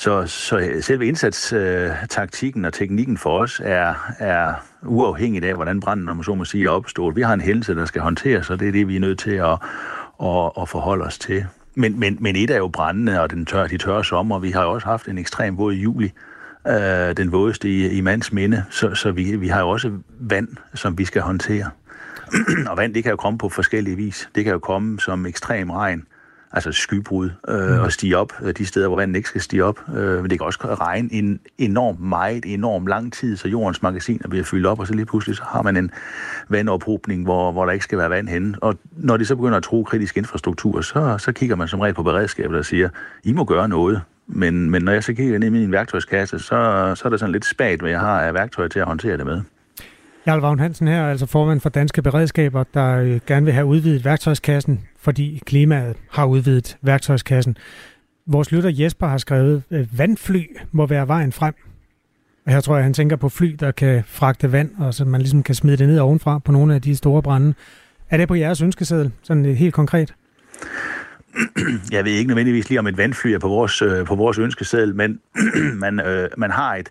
[0.00, 6.08] Så, så selve indsatstaktikken øh, og teknikken for os er, er uafhængigt af, hvordan branden,
[6.08, 7.16] om så må sige, er opstået.
[7.16, 9.30] Vi har en hændelse, der skal håndteres, og det er det, vi er nødt til
[9.30, 9.58] at,
[10.22, 11.46] at, at forholde os til.
[11.74, 14.38] Men, men, men et er jo brændende og den tør, de tørre sommer.
[14.38, 16.12] Vi har jo også haft en ekstrem våd juli,
[16.68, 20.48] øh, den vådeste i, i mands minde, så, så vi, vi har jo også vand,
[20.74, 21.70] som vi skal håndtere.
[22.70, 24.28] og vand, det kan jo komme på forskellige vis.
[24.34, 26.06] Det kan jo komme som ekstrem regn,
[26.52, 27.80] altså skybrud, øh, mm.
[27.80, 29.80] og stige op øh, de steder, hvor vandet ikke skal stige op.
[29.96, 34.28] Øh, men det kan også regne en enormt meget, enormt lang tid, så jordens magasiner
[34.28, 35.90] bliver fyldt op, og så lige pludselig så har man en
[36.48, 38.54] vandophobning, hvor, hvor der ikke skal være vand henne.
[38.60, 41.94] Og når de så begynder at tro kritisk infrastruktur, så, så kigger man som regel
[41.94, 42.88] på beredskabet og siger,
[43.24, 44.02] I må gøre noget.
[44.26, 47.32] Men, men når jeg så kigger ind i min værktøjskasse, så, så er det sådan
[47.32, 49.42] lidt spagt, hvad jeg har af værktøj til at håndtere det med.
[50.26, 54.04] Jarl Vagn Hansen her, altså formand for Danske Beredskaber, der øh, gerne vil have udvidet
[54.04, 57.56] værktøjskassen, fordi klimaet har udvidet værktøjskassen.
[58.26, 61.54] Vores lytter Jesper har skrevet, at vandfly må være vejen frem.
[62.46, 65.20] Og her tror jeg, han tænker på fly, der kan fragte vand, og så man
[65.20, 67.54] ligesom kan smide det ned ovenfra på nogle af de store brænde.
[68.10, 70.14] Er det på jeres ønskeseddel, sådan øh, helt konkret?
[71.92, 75.20] Jeg ved ikke nødvendigvis lige, om et vandfly er på vores, på vores ønskeseddel, men
[75.84, 76.88] man, øh, man har et,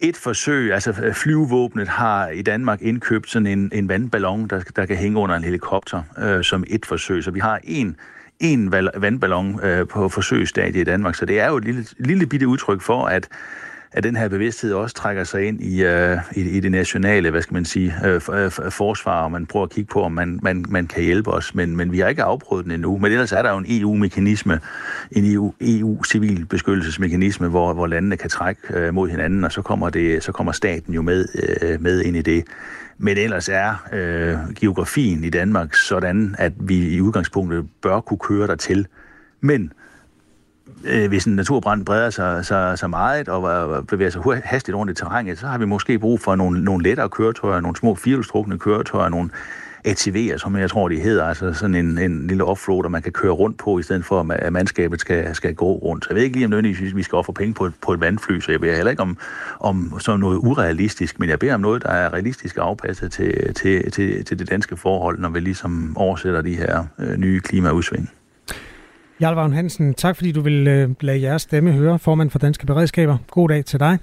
[0.00, 4.86] et forsøg, altså øh, flyvevåbnet har i Danmark indkøbt sådan en, en vandballon, der, der
[4.86, 7.24] kan hænge under en helikopter, øh, som et forsøg.
[7.24, 7.96] Så vi har en,
[8.40, 12.48] en vandballon øh, på forsøgsstadiet i Danmark, så det er jo et lille, lille bitte
[12.48, 13.28] udtryk for, at
[13.96, 17.42] at den her bevidsthed også trækker sig ind i, uh, i, i det nationale, hvad
[17.42, 20.86] skal man sige, uh, forsvar, og man prøver at kigge på, om man, man, man
[20.86, 22.98] kan hjælpe os, men, men vi har ikke afprøvet den endnu.
[22.98, 24.60] Men ellers er der jo en EU-mekanisme,
[25.12, 29.90] en EU, EU-civil beskyttelsesmekanisme, hvor, hvor landene kan trække uh, mod hinanden, og så kommer,
[29.90, 31.26] det, så kommer staten jo med,
[31.62, 32.44] uh, med ind i det.
[32.98, 38.46] Men ellers er uh, geografien i Danmark sådan, at vi i udgangspunktet bør kunne køre
[38.46, 38.86] dertil.
[39.40, 39.85] Men øh,
[40.84, 44.94] Øh, hvis en naturbrand breder sig, så, så meget og bevæger sig hastigt rundt i
[44.94, 49.08] terrænet, så har vi måske brug for nogle, nogle lettere køretøjer, nogle små firehjulstrukne køretøjer,
[49.08, 49.30] nogle
[49.88, 53.32] ATV'er, som jeg tror, de hedder, altså sådan en, en lille offroader, man kan køre
[53.32, 56.04] rundt på, i stedet for, at mandskabet skal, skal gå rundt.
[56.04, 58.00] Så jeg ved ikke lige, om nødvendigvis vi skal ofre penge på et, på et
[58.00, 59.18] vandfly, så jeg beder heller ikke om,
[59.60, 63.90] om sådan noget urealistisk, men jeg beder om noget, der er realistisk afpasset til, til,
[63.90, 68.10] til, til det danske forhold, når vi ligesom oversætter de her øh, nye klimaudsving.
[69.20, 72.66] Jarl Vagn Hansen, tak fordi du vil øh, lade jeres stemme høre, formand for Danske
[72.66, 73.18] Beredskaber.
[73.30, 73.98] God dag til dig.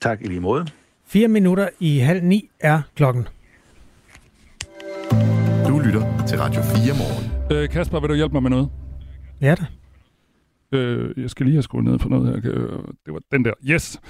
[0.00, 0.66] Tak i lige måde.
[1.06, 3.28] Fire minutter i halv ni er klokken.
[5.68, 7.32] Du lytter til Radio 4 morgen.
[7.52, 8.68] Øh, Kasper, vil du hjælpe mig med noget?
[9.40, 9.64] Ja da.
[10.78, 12.52] Øh, jeg skal lige have skruet ned på noget her.
[12.52, 13.52] Øh, det var den der.
[13.64, 14.00] Yes.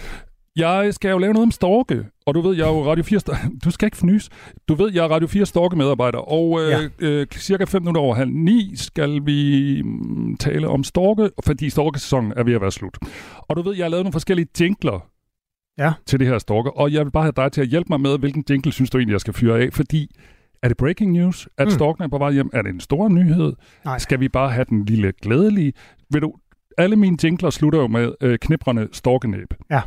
[0.57, 3.21] Jeg skal jo lave noget om storke, og du ved, jeg er jo Radio 4...
[3.65, 4.29] Du skal ikke fnys.
[4.69, 7.07] Du ved, jeg er Radio 4 storke-medarbejder, og øh, ja.
[7.07, 12.33] øh, cirka 5 minutter over halv ni skal vi mm, tale om storke, fordi storkesæsonen
[12.37, 12.99] er ved at være slut.
[13.39, 15.09] Og du ved, jeg har lavet nogle forskellige jingler
[15.79, 15.93] ja.
[16.07, 18.19] til det her storke, og jeg vil bare have dig til at hjælpe mig med,
[18.19, 20.09] hvilken jingle synes du egentlig, jeg skal fyre af, fordi
[20.63, 21.71] er det breaking news, at mm.
[21.71, 22.51] storken er på vej hjem?
[22.53, 23.53] Er det en stor nyhed?
[23.85, 23.99] Nej.
[23.99, 25.73] Skal vi bare have den lille glædelige?
[26.11, 26.35] Vil du,
[26.79, 29.55] alle mine jingler slutter jo med øh, knibrende storkenæb.
[29.71, 29.81] Ja,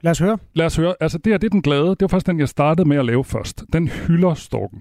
[0.00, 0.38] lad os høre.
[0.54, 0.94] Lad os høre.
[1.00, 1.88] Altså, det her, det er den glade.
[1.88, 3.64] Det var faktisk den, jeg startede med at lave først.
[3.72, 4.78] Den hylder storken.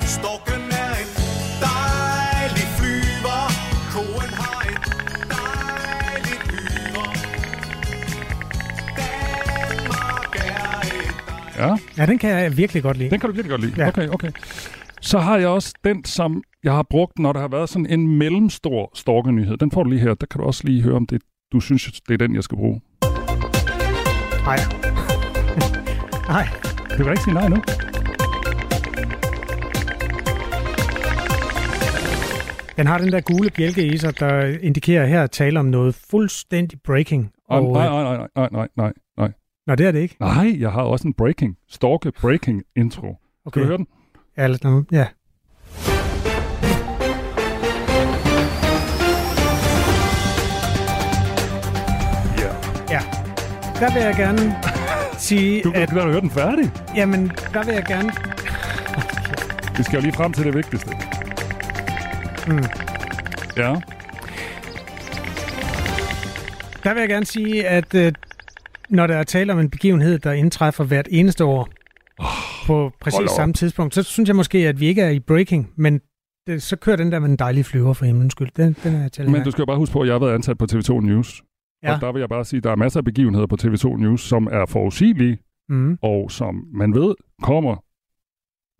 [0.00, 1.10] Storken er en
[1.60, 3.40] dejlig flyver.
[3.92, 4.64] Koen har.
[9.14, 13.10] Danmark er Ja, Ja, den kan jeg virkelig godt lide.
[13.10, 13.74] den kan du virkelig godt lide.
[13.82, 13.88] Ja.
[13.88, 14.30] Okay, okay.
[15.04, 18.18] Så har jeg også den, som jeg har brugt, når der har været sådan en
[18.18, 19.56] mellemstor storkenyhed.
[19.56, 20.14] Den får du lige her.
[20.14, 22.58] Der kan du også lige høre, om det, du synes, det er den, jeg skal
[22.58, 22.80] bruge.
[24.44, 24.58] Nej.
[26.28, 26.46] Nej.
[26.98, 27.56] Du kan ikke sige nej nu.
[32.76, 35.94] Den har den der gule bjælke i sig, der indikerer her at tale om noget
[36.10, 37.30] fuldstændig breaking.
[37.48, 39.32] Og, Og, nej, øh, nej, nej, nej, nej, nej, nej.
[39.66, 40.16] Nå, det er det ikke.
[40.20, 43.06] Nej, jeg har også en breaking, storke breaking intro.
[43.06, 43.16] Okay.
[43.50, 43.86] Skal du høre den?
[44.36, 45.06] Ja, lad- nå, ja.
[52.90, 53.00] Ja.
[53.80, 54.56] Der vil jeg gerne
[55.18, 56.70] sige, Du at kan da høre den færdig.
[56.96, 58.12] jamen, der vil jeg gerne...
[59.76, 60.90] Vi skal jo lige frem til det vigtigste.
[62.46, 62.64] Mm.
[63.56, 63.74] Ja.
[66.84, 68.12] Der vil jeg gerne sige, at øh,
[68.88, 71.68] når der er tale om en begivenhed, der indtræffer hvert eneste år
[72.18, 72.26] oh,
[72.66, 76.00] på præcis samme tidspunkt, så synes jeg måske, at vi ikke er i breaking, men
[76.46, 78.48] det, så kører den der med en dejlig flyver for himlens skyld.
[78.56, 80.18] Den, den er jeg til Men du skal jo bare huske på, at jeg har
[80.18, 81.42] været ansat på TV2 News.
[81.82, 81.94] Ja.
[81.94, 84.20] Og der vil jeg bare sige, at der er masser af begivenheder på TV2 News,
[84.20, 85.98] som er forudsigelige, Mm.
[86.02, 87.76] og som man ved kommer.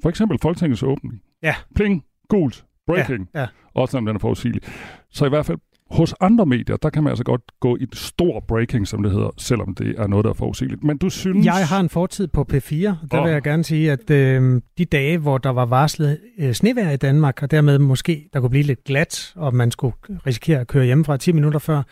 [0.03, 1.23] For eksempel Folketingets åbning.
[1.43, 1.55] Ja.
[1.75, 3.29] Pling, gult, breaking.
[3.35, 3.47] Ja, ja.
[3.75, 4.63] Også selvom den er forudsigelig.
[5.11, 5.59] Så i hvert fald
[5.91, 9.13] hos andre medier, der kan man altså godt gå i et stor breaking, som det
[9.13, 10.85] hedder, selvom det er noget, der er forudsigeligt.
[10.85, 11.47] Men du synes...
[11.47, 13.25] Jeg har en fortid på P4, og der Åh.
[13.25, 16.97] vil jeg gerne sige, at øh, de dage, hvor der var varslet øh, snevejr i
[16.97, 19.95] Danmark, og dermed måske der kunne blive lidt glat, og man skulle
[20.27, 21.83] risikere at køre hjemmefra 10 minutter før,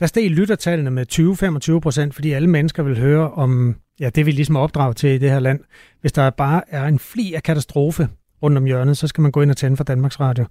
[0.00, 4.30] der steg lyttertallene med 20-25 procent, fordi alle mennesker vil høre om ja, det, vi
[4.30, 5.60] ligesom er opdraget til i det her land.
[6.00, 8.08] Hvis der bare er en fli af katastrofe
[8.42, 10.44] rundt om hjørnet, så skal man gå ind og tænde for Danmarks Radio.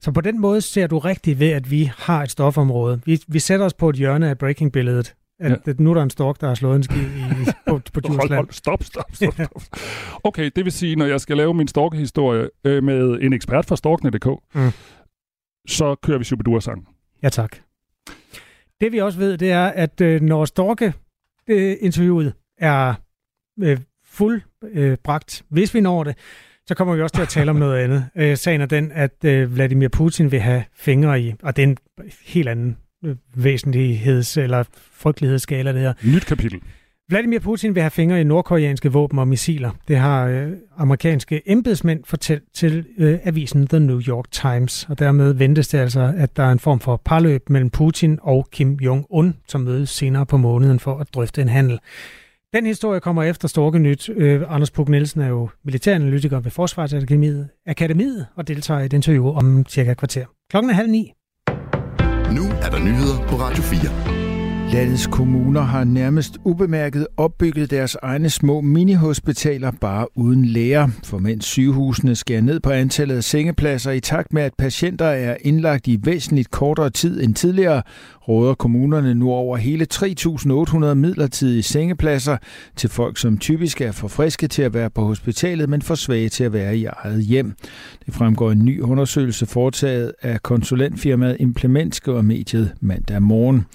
[0.00, 3.00] Så på den måde ser du rigtigt ved, at vi har et stofområde.
[3.04, 5.14] Vi, vi sætter os på et hjørne af breaking-billedet.
[5.40, 5.56] At, Ja.
[5.70, 7.02] at nu er der en stork, der har slået en skid i,
[7.44, 8.34] på, på Hold, Djursland.
[8.34, 9.62] hold, stop, stop, stop, stop.
[10.24, 13.76] Okay, det vil sige, når jeg skal lave min storkehistorie øh, med en ekspert fra
[13.76, 14.70] storkene.dk, Mm.
[15.68, 16.88] så kører vi Shubidua-sang.
[17.22, 17.56] Ja, tak.
[18.80, 22.94] Det vi også ved, det er, at øh, når Storke-interviewet er
[23.62, 26.16] øh, fuldbragt, øh, bragt, hvis vi når det,
[26.70, 28.06] så kommer vi også til at tale om noget andet.
[28.16, 31.66] Øh, sagen er den, at øh, Vladimir Putin vil have fingre i, og det er
[31.66, 31.76] en
[32.24, 35.92] helt anden øh, væsentligheds- eller frygtelighedsskala, det her.
[36.04, 36.60] Nyt kapitel.
[37.08, 39.70] Vladimir Putin vil have fingre i nordkoreanske våben og missiler.
[39.88, 44.86] Det har øh, amerikanske embedsmænd fortalt til øh, avisen The New York Times.
[44.88, 48.48] Og dermed ventes det altså, at der er en form for parløb mellem Putin og
[48.52, 51.78] Kim Jong-un, som mødes senere på måneden for at drøfte en handel.
[52.52, 54.08] Den historie kommer efter Storkenyt.
[54.08, 59.28] Øh, Anders Puk Nielsen er jo militæranalytiker ved Forsvarsakademiet Akademiet, og deltager i et interview
[59.28, 60.26] om cirka et kvarter.
[60.50, 61.12] Klokken er halv ni.
[62.36, 64.29] Nu er der nyheder på Radio 4.
[64.72, 70.88] Landets kommuner har nærmest ubemærket opbygget deres egne små minihospitaler bare uden læger.
[71.04, 75.36] For mens sygehusene skærer ned på antallet af sengepladser i takt med, at patienter er
[75.40, 77.82] indlagt i væsentligt kortere tid end tidligere,
[78.28, 82.36] råder kommunerne nu over hele 3.800 midlertidige sengepladser
[82.76, 86.28] til folk, som typisk er for friske til at være på hospitalet, men for svage
[86.28, 87.52] til at være i eget hjem.
[88.06, 93.66] Det fremgår en ny undersøgelse foretaget af konsulentfirmaet Implement, skriver mediet mandag morgen.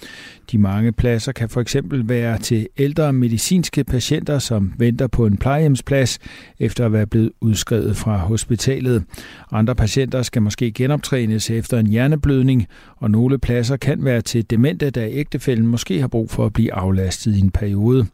[0.52, 5.36] De mange pladser kan for eksempel være til ældre medicinske patienter, som venter på en
[5.36, 6.18] plejehjemsplads
[6.58, 9.04] efter at være blevet udskrevet fra hospitalet.
[9.52, 14.90] Andre patienter skal måske genoptrænes efter en hjerneblødning, og nogle pladser kan være til demente,
[14.90, 18.06] da ægtefælden måske har brug for at blive aflastet i en periode.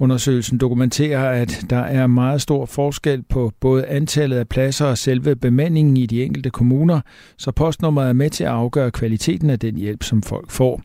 [0.00, 5.36] Undersøgelsen dokumenterer, at der er meget stor forskel på både antallet af pladser og selve
[5.36, 7.00] bemandingen i de enkelte kommuner,
[7.36, 10.82] så postnummeret er med til at afgøre kvaliteten af den hjælp, som folk får.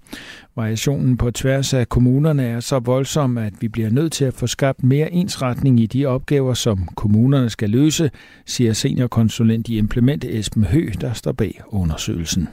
[0.58, 4.48] Variationen på tværs af kommunerne er så voldsom, at vi bliver nødt til at få
[4.48, 8.12] skabt mere ensretning i de opgaver, som kommunerne skal løse,
[8.46, 12.48] siger seniorkonsulent i Implement Esben Hø, der står bag undersøgelsen.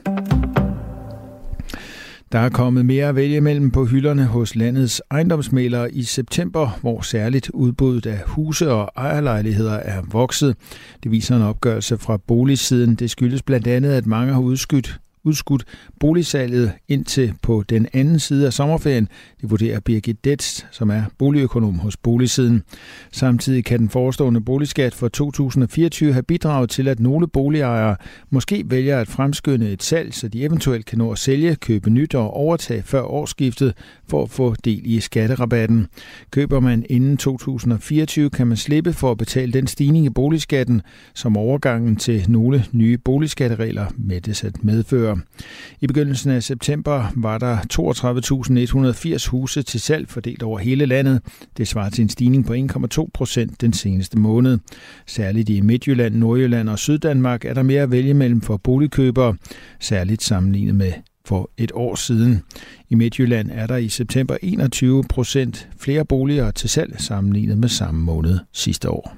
[2.31, 7.01] Der er kommet mere at vælge mellem på hylderne hos landets ejendomsmælere i september, hvor
[7.01, 10.55] særligt udbuddet af huse og ejerlejligheder er vokset.
[11.03, 12.95] Det viser en opgørelse fra boligsiden.
[12.95, 15.63] Det skyldes blandt andet, at mange har udskudt udskudt
[15.99, 19.07] boligsalget indtil på den anden side af sommerferien.
[19.41, 22.63] Det vurderer Birgit Detz, som er boligøkonom hos Boligsiden.
[23.11, 27.95] Samtidig kan den forestående boligskat for 2024 have bidraget til, at nogle boligejere
[28.29, 32.15] måske vælger at fremskynde et salg, så de eventuelt kan nå at sælge, købe nyt
[32.15, 33.73] og overtage før årsskiftet
[34.07, 35.87] for at få del i skatterabatten.
[36.31, 40.81] Køber man inden 2024, kan man slippe for at betale den stigning i boligskatten,
[41.13, 45.27] som overgangen til nogle nye boligskatteregler med det sat medfører medføre.
[45.81, 47.57] I begyndelsen af september var der
[49.23, 51.21] 32.180 huse til salg fordelt over hele landet.
[51.57, 54.57] Det svarer til en stigning på 1,2 procent den seneste måned.
[55.07, 59.35] Særligt i Midtjylland, Nordjylland og Syddanmark er der mere at vælge mellem for boligkøbere,
[59.79, 60.91] særligt sammenlignet med
[61.25, 62.41] for et år siden.
[62.89, 68.01] I Midtjylland er der i september 21 procent flere boliger til salg sammenlignet med samme
[68.01, 69.15] måned sidste år.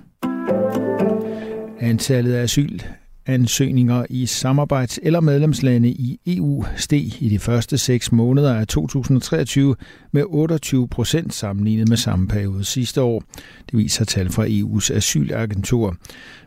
[1.79, 2.79] Antallet af asyl
[3.25, 9.75] ansøgninger i samarbejds- eller medlemslande i EU steg i de første seks måneder af 2023
[10.11, 13.23] med 28 procent sammenlignet med samme periode sidste år.
[13.71, 15.97] Det viser tal fra EU's asylagentur.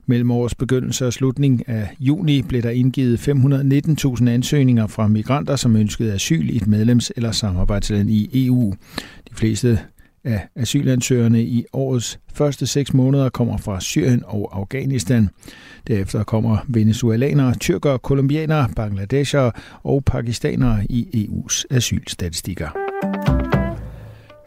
[0.06, 5.76] Mellem årets begyndelse og slutning af juni blev der indgivet 519.000 ansøgninger fra migranter, som
[5.76, 8.74] ønskede asyl i et medlems- eller samarbejdsland i EU.
[9.30, 9.78] De fleste
[10.24, 15.28] af asylansøgerne i årets første seks måneder kommer fra Syrien og Afghanistan.
[15.86, 19.52] Derefter kommer venezuelanere, tyrkere, kolumbianere, bangladeshere
[19.82, 22.68] og pakistanere i EU's asylstatistikker.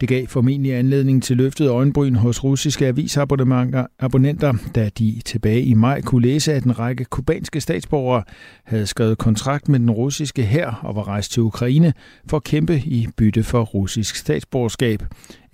[0.02, 6.00] Det gav formentlig anledning til løftet øjenbryn hos russiske avisabonnenter, da de tilbage i maj
[6.00, 8.22] kunne læse, at en række kubanske statsborgere
[8.64, 11.92] havde skrevet kontrakt med den russiske hær og var rejst til Ukraine
[12.26, 15.02] for at kæmpe i bytte for russisk statsborgerskab.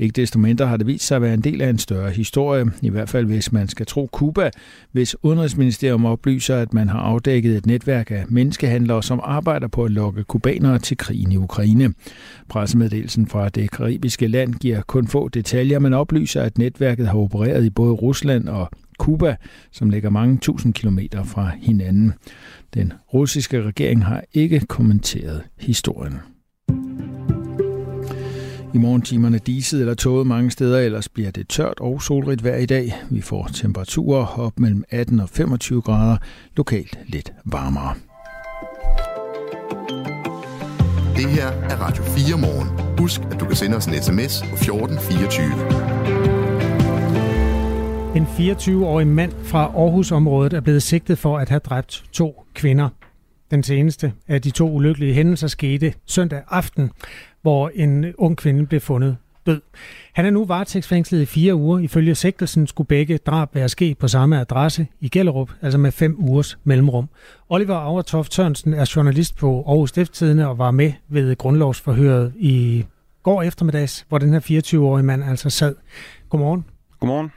[0.00, 2.66] Ikke desto mindre har det vist sig at være en del af en større historie,
[2.82, 4.50] i hvert fald hvis man skal tro Kuba,
[4.92, 9.90] hvis Udenrigsministerium oplyser, at man har afdækket et netværk af menneskehandlere, som arbejder på at
[9.90, 11.94] lokke kubanere til krigen i Ukraine.
[12.48, 17.64] Pressemeddelelsen fra det karibiske land giver kun få detaljer, men oplyser, at netværket har opereret
[17.64, 19.36] i både Rusland og Kuba,
[19.70, 22.12] som ligger mange tusind kilometer fra hinanden.
[22.74, 26.14] Den russiske regering har ikke kommenteret historien.
[28.74, 32.66] I morgentimerne diset eller tåget mange steder, ellers bliver det tørt og solrigt vejr i
[32.66, 32.94] dag.
[33.10, 36.16] Vi får temperaturer op mellem 18 og 25 grader,
[36.56, 37.94] lokalt lidt varmere.
[41.16, 42.98] Det her er Radio 4 morgen.
[42.98, 45.46] Husk, at du kan sende os en sms på 1424.
[48.16, 52.88] En 24-årig mand fra Aarhusområdet er blevet sigtet for at have dræbt to kvinder.
[53.50, 56.90] Den seneste af de to ulykkelige hændelser skete søndag aften,
[57.42, 59.16] hvor en ung kvinde blev fundet
[59.48, 59.60] død.
[60.12, 61.78] Han er nu varetægtsfængslet i fire uger.
[61.78, 66.16] Ifølge sigtelsen skulle begge drab være sket på samme adresse i Gellerup, altså med fem
[66.18, 67.08] ugers mellemrum.
[67.48, 72.84] Oliver Auertoft Sørensen er journalist på Aarhus Stifttidene og var med ved grundlovsforhøret i
[73.22, 75.74] går eftermiddags, hvor den her 24-årige mand altså sad.
[76.28, 76.64] Godmorgen.
[77.00, 77.32] Godmorgen.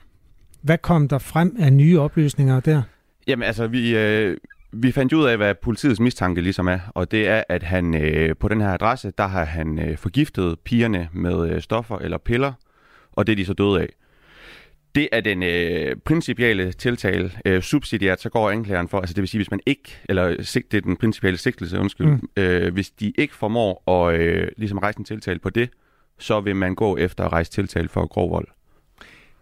[0.61, 2.81] Hvad kom der frem af nye oplysninger der?
[3.27, 4.37] Jamen altså, vi, øh,
[4.73, 8.36] vi fandt ud af, hvad politiets mistanke ligesom er, og det er, at han øh,
[8.36, 12.53] på den her adresse, der har han øh, forgiftet pigerne med øh, stoffer eller piller,
[13.12, 13.89] og det er de så døde af.
[14.95, 17.31] Det er den øh, principielle tiltale.
[17.45, 20.71] Øh, subsidiært, så går anklageren for, altså det vil sige, hvis man ikke, eller sig-
[20.71, 22.29] det er den principielle sigtelse, undskyld, mm.
[22.38, 25.69] øh, hvis de ikke formår at øh, ligesom rejse en tiltale på det,
[26.19, 28.47] så vil man gå efter at rejse tiltale for grov vold.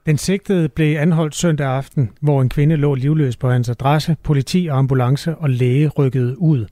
[0.09, 4.17] Den sigtede blev anholdt søndag aften, hvor en kvinde lå livløs på hans adresse.
[4.23, 6.65] Politi og ambulance og læge rykkede ud.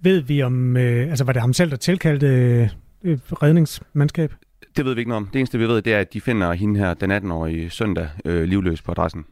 [0.00, 2.68] Ved vi om, øh, altså var det ham selv, der tilkaldte øh,
[3.04, 4.34] øh, redningsmandskab?
[4.76, 5.28] Det ved vi ikke noget om.
[5.32, 8.44] Det eneste, vi ved, det er, at de finder hende her, den 18-årige søndag, øh,
[8.44, 9.24] livløs på adressen.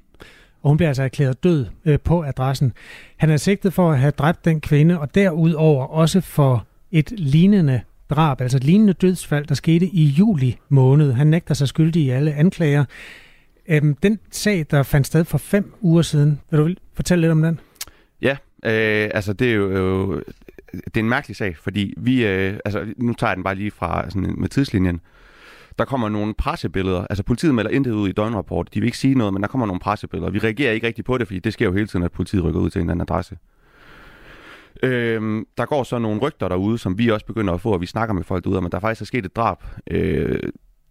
[0.62, 2.72] Og hun bliver altså erklæret død øh, på adressen.
[3.16, 7.80] Han er sigtet for at have dræbt den kvinde, og derudover også for et lignende
[8.10, 11.12] drab, altså et lignende dødsfald, der skete i juli måned.
[11.12, 12.84] Han nægter sig skyldig i alle anklager.
[13.68, 17.42] Øhm, den sag, der fandt sted for fem uger siden, vil du fortælle lidt om
[17.42, 17.60] den?
[18.22, 20.22] Ja, øh, altså det er jo, øh,
[20.72, 23.70] det er en mærkelig sag, fordi vi, øh, altså nu tager jeg den bare lige
[23.70, 25.00] fra sådan med tidslinjen.
[25.78, 29.14] Der kommer nogle pressebilleder, altså politiet melder intet ud i døgnrapport, de vil ikke sige
[29.14, 30.30] noget, men der kommer nogle pressebilleder.
[30.30, 32.60] Vi reagerer ikke rigtig på det, fordi det sker jo hele tiden, at politiet rykker
[32.60, 33.36] ud til en eller anden adresse.
[34.82, 37.86] Øhm, der går så nogle rygter derude, som vi også begynder at få, og vi
[37.86, 39.56] snakker med folk derude om, at der faktisk er sket et drab.
[39.90, 40.38] Øh,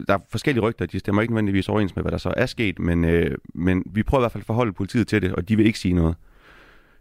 [0.08, 2.80] der er forskellige rygter, de stemmer ikke nødvendigvis overens med, hvad der så er sket,
[2.80, 5.56] men, øh, men vi prøver i hvert fald at forholde politiet til det, og de
[5.58, 6.15] vil ikke sige noget.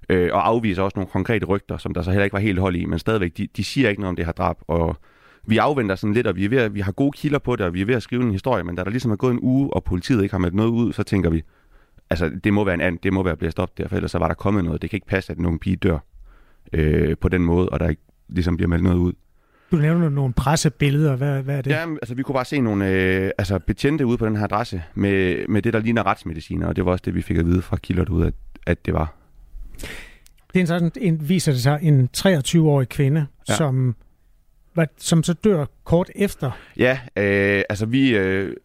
[0.09, 2.77] Øh, og afviser også nogle konkrete rygter, som der så heller ikke var helt hold
[2.77, 4.97] i, men stadigvæk, de, de siger ikke noget om det her drab, og
[5.47, 7.67] vi afventer sådan lidt, og vi, er ved, at- vi har gode kilder på det,
[7.67, 9.41] og vi er ved at skrive en historie, men da der ligesom er gået en
[9.43, 11.43] uge, og politiet ikke har meldt noget ud, så tænker vi,
[12.11, 14.19] altså det må være en anden, det må være blæst op der, for ellers så
[14.19, 14.83] var der kommet noget.
[14.83, 15.99] Det kan ikke passe, at nogen pige dør
[16.73, 19.13] øh, på den måde, og der ikke ligesom bliver meldt noget ud.
[19.73, 21.17] Du nævner nogle pressebilleder.
[21.17, 21.71] Hvad, hvad er det?
[21.71, 24.83] Ja, altså vi kunne bare se nogle øh, altså, betjente ude på den her adresse
[24.95, 27.63] med, med det, der ligner retsmediciner, og det var også det, vi fik at vide
[27.63, 28.35] fra kilder derude, at,
[28.67, 29.15] at det var.
[30.53, 33.53] Det er en sådan, en, viser det sig, en 23-årig kvinde, ja.
[33.53, 33.57] Ja.
[33.57, 33.97] som,
[34.75, 36.51] hvad, som så dør kort efter.
[36.77, 38.57] Ja, øh, altså vi, øh,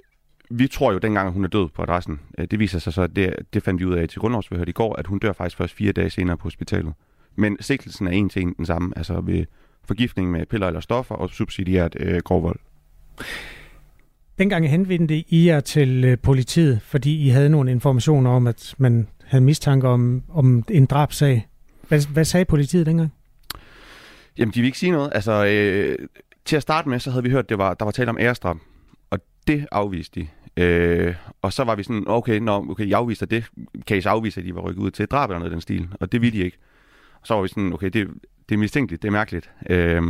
[0.50, 2.20] vi tror jo dengang, at hun er død på adressen.
[2.38, 4.72] Øh, Det viser sig så, at det, det fandt vi ud af til grundlovsforhøret i
[4.72, 6.94] går, at hun dør faktisk først fire dage senere på hospitalet.
[7.38, 9.46] Men sigtelsen er en til en den samme, altså ved
[9.86, 12.60] forgiftning med piller eller stoffer og subsidiært øh, grov vold.
[14.40, 19.08] Dengang henvendte I jer til øh, politiet, fordi I havde nogle informationer om, at man
[19.26, 21.48] havde mistanke om, om en drabsag.
[21.88, 23.14] Hvad, hvad sagde politiet dengang?
[24.38, 25.12] Jamen, de vil ikke sige noget.
[25.16, 26.08] Altså, øh,
[26.46, 28.18] til at starte med, så havde vi hørt, at det var, der var tale om
[28.20, 28.58] ærestrap,
[29.10, 30.28] og det afviste de.
[30.64, 33.46] Øh, og så var vi sådan, okay, nå, okay, I afviser det.
[33.88, 35.62] Kan I så afvise, at de var rykket ud til drab eller noget i den
[35.62, 35.88] stil?
[36.00, 36.58] Og det ville de ikke
[37.28, 38.08] så var vi sådan, okay, det,
[38.50, 39.52] det er mistænkeligt, det er mærkeligt.
[39.70, 40.04] Øh,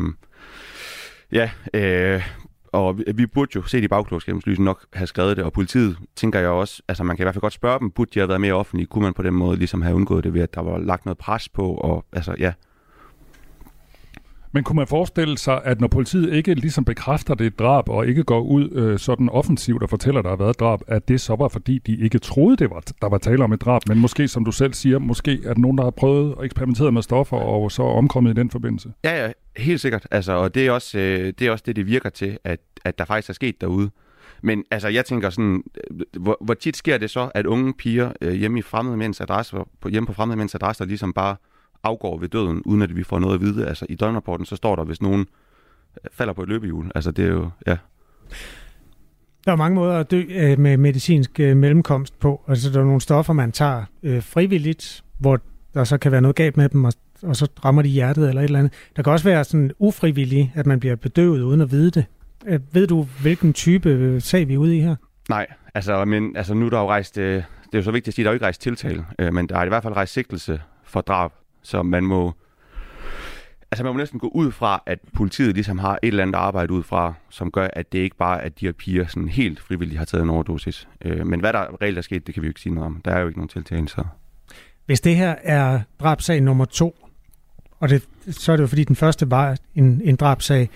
[1.31, 2.23] ja, øh,
[2.67, 6.39] og vi, vi burde jo, set i lys nok have skrevet det, og politiet, tænker
[6.39, 8.41] jeg også, altså man kan i hvert fald godt spørge dem, burde de have været
[8.41, 8.87] mere offentlige?
[8.87, 11.17] Kunne man på den måde ligesom have undgået det ved, at der var lagt noget
[11.17, 12.53] pres på, og altså ja,
[14.57, 18.23] men kunne man forestille sig, at når politiet ikke ligesom bekræfter det drab, og ikke
[18.23, 21.35] går ud øh, sådan offensivt og fortæller, at der har været drab, at det så
[21.35, 24.27] var fordi, de ikke troede, det var, der var tale om et drab, men måske,
[24.27, 27.71] som du selv siger, måske at nogen, der har prøvet og eksperimenteret med stoffer, og
[27.71, 28.93] så er omkommet i den forbindelse.
[29.03, 30.07] Ja, ja, helt sikkert.
[30.11, 32.97] Altså, og det er, også, øh, det er også det, det virker til, at, at
[32.97, 33.89] der faktisk er sket derude.
[34.43, 38.11] Men altså, jeg tænker sådan, øh, hvor, hvor tit sker det så, at unge piger
[38.21, 41.35] øh, hjemme i fremmede mænds adresser, på, hjemme på fremmede mænds adresser, ligesom bare
[41.87, 43.67] afgår ved døden, uden at vi får noget at vide.
[43.67, 46.91] Altså, i døgnrapporten, så står der, hvis nogen øh, falder på et løbehjul.
[46.95, 47.77] Altså, det er jo, ja.
[49.45, 52.41] Der er mange måder at dø øh, med medicinsk øh, mellemkomst på.
[52.47, 55.39] Altså, der er nogle stoffer, man tager øh, frivilligt, hvor
[55.73, 58.41] der så kan være noget galt med dem, og, og så rammer de hjertet eller
[58.41, 58.73] et eller andet.
[58.95, 62.05] Der kan også være sådan ufrivilligt, at man bliver bedøvet uden at vide det.
[62.47, 64.95] Øh, ved du, hvilken type øh, sag vi er ude i her?
[65.29, 68.07] Nej, altså, men altså, nu er der jo rejst, øh, det er jo så vigtigt
[68.07, 69.95] at sige, der er jo ikke rejst tiltale, øh, men der er i hvert fald
[69.95, 72.33] rejst sigtelse for drab, så man må,
[73.71, 76.73] altså man må næsten gå ud fra, at politiet ligesom har et eller andet arbejde
[76.73, 79.59] ud fra, som gør, at det ikke bare er, at de her piger sådan helt
[79.59, 80.87] frivilligt har taget en overdosis.
[81.05, 83.01] Øh, men hvad der reelt er sket, det kan vi jo ikke sige noget om.
[83.05, 84.03] Der er jo ikke nogen tiltale, så...
[84.85, 87.07] Hvis det her er drabsag nummer to,
[87.79, 90.69] og det, så er det jo fordi den første var en, en drabsag,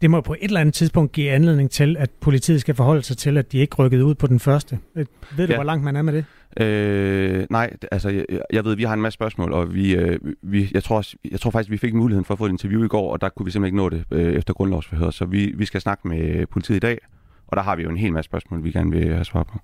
[0.00, 3.16] det må på et eller andet tidspunkt give anledning til, at politiet skal forholde sig
[3.16, 4.78] til, at de ikke rykkede ud på den første.
[4.94, 5.56] Øh, Ved du, Ja.
[5.56, 6.24] hvor langt man er med det?
[6.60, 10.70] Øh, nej, altså jeg, jeg ved, vi har en masse spørgsmål, og vi, øh, vi,
[10.74, 12.88] jeg, tror, også- jeg tror faktisk, vi fik muligheden for at få et interview i
[12.88, 15.64] går, og der kunne vi simpelthen ikke nå det øh, efter grundlovsforhør, så vi, vi
[15.64, 16.98] skal snakke med politiet i dag,
[17.46, 19.58] og der har vi jo en hel masse spørgsmål, vi gerne vil have svar på.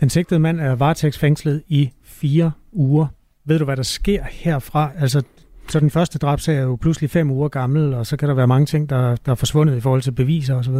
[0.00, 3.06] Den sigtede mand er varetægtsfængslet i fire uger.
[3.44, 4.90] Ved du, hvad der sker herfra?
[4.98, 5.22] Altså,
[5.68, 8.46] så den første drabsag er jo pludselig fem uger gammel, og så kan der være
[8.46, 10.74] mange ting, der, der er forsvundet i forhold til beviser osv.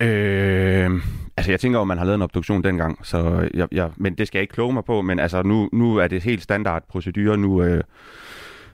[0.00, 0.90] Øh,
[1.36, 4.26] altså, jeg tænker jo, man har lavet en obduktion dengang, så jeg, jeg, men det
[4.26, 7.36] skal jeg ikke kloge mig på, men altså, nu, nu er det helt standard procedure.
[7.36, 7.82] Nu, øh,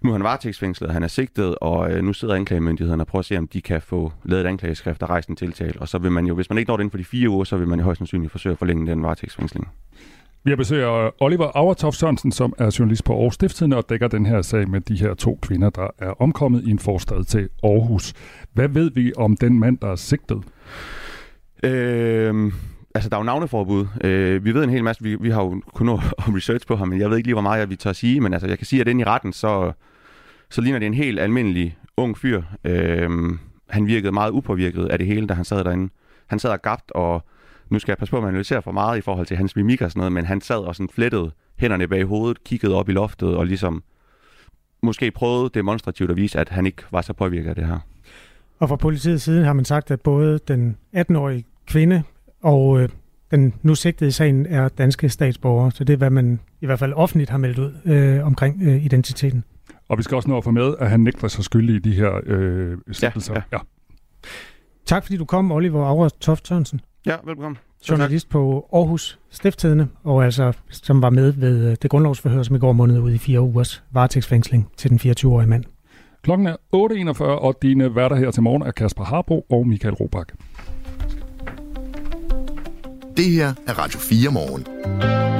[0.02, 3.26] nu er han varetægtsfængslet, han er sigtet, og øh, nu sidder anklagemyndigheden og prøver at
[3.26, 5.74] se, om de kan få lavet et anklageskrift og rejst en tiltale.
[5.80, 7.44] Og så vil man jo, hvis man ikke når det inden for de fire uger,
[7.44, 9.68] så vil man jo højst sandsynligt forsøge at forlænge den varetægtsfængsling.
[10.44, 14.26] Vi har besøg Oliver Auertoff Sørensen, som er journalist på Aarhus Stiftstidende og dækker den
[14.26, 18.12] her sag med de her to kvinder, der er omkommet i en forstad til Aarhus.
[18.52, 20.42] Hvad ved vi om den mand, der er sigtet?
[21.62, 22.52] Øh,
[22.94, 23.86] altså, der er jo navneforbud.
[24.04, 25.02] Øh, vi ved en hel masse.
[25.02, 27.34] Vi, vi har jo kun noget om research på ham, men jeg ved ikke lige,
[27.34, 28.20] hvor meget jeg vi tør sige.
[28.20, 29.72] Men altså, jeg kan sige, at den i retten, så,
[30.50, 32.42] så ligner det en helt almindelig ung fyr.
[32.64, 33.10] Øh,
[33.68, 35.92] han virkede meget upåvirket af det hele, da han sad derinde.
[36.26, 37.24] Han sad og gabt, og
[37.70, 39.82] nu skal jeg passe på, at man analyserer for meget i forhold til hans mimik
[39.82, 42.92] og sådan noget, men han sad og sådan flettede hænderne bag hovedet, kiggede op i
[42.92, 43.82] loftet og ligesom
[44.82, 47.78] måske prøvede demonstrativt at vise, at han ikke var så påvirket af det her.
[48.58, 52.02] Og fra politiets side har man sagt, at både den 18-årige kvinde
[52.42, 52.88] og øh,
[53.30, 55.70] den nu sigtede i sagen er danske statsborgere.
[55.72, 58.84] Så det er, hvad man i hvert fald offentligt har meldt ud øh, omkring øh,
[58.84, 59.44] identiteten.
[59.88, 61.92] Og vi skal også nå at få med, at han nægter sig skyldig i de
[61.94, 63.34] her øh, sigtelser.
[63.34, 63.40] ja.
[63.52, 63.58] ja.
[64.86, 67.58] Tak fordi du kom, Oliver Aura Toft Sørensen, Ja, velkommen.
[67.90, 72.58] journalist på Aarhus Stifttidende, og altså som var med ved øh, det grundlovsforhør, som i
[72.58, 75.64] går måned ud i fire ugers varetægtsfængsling til den 24-årige mand.
[76.22, 76.56] Klokken er
[77.16, 80.34] 8.41, og dine værter her til morgen er Kasper Harbo og Michael Robach.
[83.20, 84.66] Det her er Radio 4 morgen.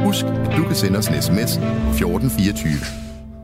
[0.06, 2.72] Husk, at du kan sende os en sms 1424.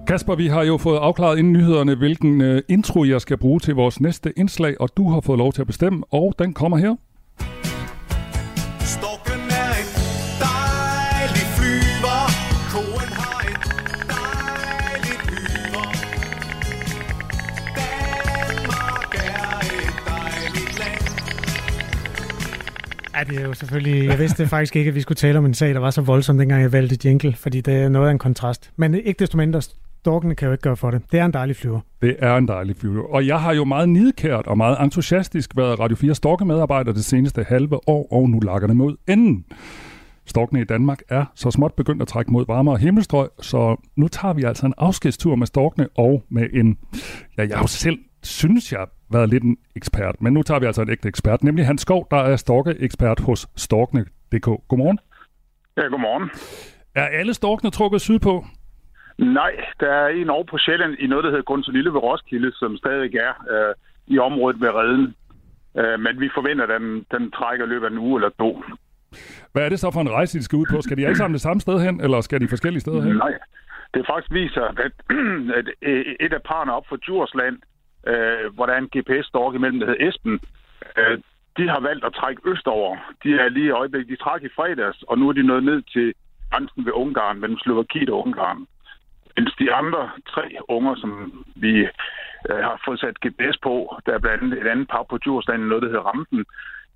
[0.06, 3.74] Kasper, vi har jo fået afklaret inden nyhederne, hvilken øh, intro jeg skal bruge til
[3.74, 6.94] vores næste indslag, og du har fået lov til at bestemme, og den kommer her.
[23.28, 24.08] Det er jo selvfølgelig...
[24.08, 26.38] Jeg vidste faktisk ikke, at vi skulle tale om en sag, der var så voldsom,
[26.38, 28.70] dengang jeg valgte jingle, fordi det er noget af en kontrast.
[28.76, 29.62] Men ikke desto mindre,
[30.00, 31.02] storkene kan jo ikke gøre for det.
[31.12, 31.80] Det er en dejlig flyver.
[32.02, 33.02] Det er en dejlig flyver.
[33.02, 37.44] Og jeg har jo meget nidkært og meget entusiastisk været Radio 4 storkemedarbejder det seneste
[37.48, 39.44] halve år, og nu lakker det mod enden.
[40.26, 44.34] Storkene i Danmark er så småt begyndt at trække mod varmere himmelstrøg, så nu tager
[44.34, 46.78] vi altså en afskedstur med storkene og med en...
[47.38, 50.66] Ja, jeg har jo selv synes jeg været lidt en ekspert, men nu tager vi
[50.66, 54.46] altså en ægte ekspert, nemlig Hans Skov, der er storke-ekspert hos Storkene.dk.
[54.68, 54.98] Godmorgen.
[55.76, 56.30] Ja, godmorgen.
[56.94, 58.44] Er alle storkene trukket sydpå?
[59.18, 62.76] Nej, der er en over på Sjælland i noget, der hedder Gunselille ved Roskilde, som
[62.76, 63.74] stadig er øh,
[64.06, 65.14] i området ved redden.
[65.78, 68.62] Øh, men vi forventer, at den, den trækker i løbet af en uge eller to.
[69.52, 70.80] Hvad er det så for en rejse, de skal ud på?
[70.80, 73.16] Skal de alle sammen det samme sted hen, eller skal de forskellige steder hen?
[73.16, 73.34] Nej,
[73.94, 74.92] det faktisk viser, at,
[75.58, 77.56] at øh, et af parerne op for Djursland,
[78.06, 80.40] øh, hvor der er en GPS-stork imellem, der hedder Esben,
[80.98, 81.18] øh,
[81.56, 82.96] de har valgt at trække østover.
[83.22, 85.82] De er lige i øjeblikket, de træk i fredags, og nu er de nået ned
[85.82, 86.14] til
[86.50, 88.66] grænsen ved Ungarn, mellem Slovakiet og Ungarn.
[89.36, 91.72] Mens de andre tre unger, som vi
[92.50, 95.62] øh, har fået sat GPS på, der er blandt andet et andet par på Djursland,
[95.62, 96.44] noget der hedder Rampen,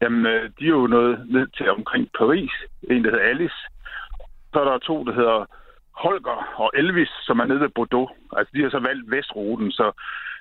[0.03, 2.51] jamen øh, de er jo nået ned til omkring Paris,
[2.91, 3.61] en der hedder Alice.
[4.53, 5.47] Så er der to, der hedder
[6.05, 8.11] Holger og Elvis, som er nede ved Bordeaux.
[8.37, 9.93] Altså de har så valgt vestruten, så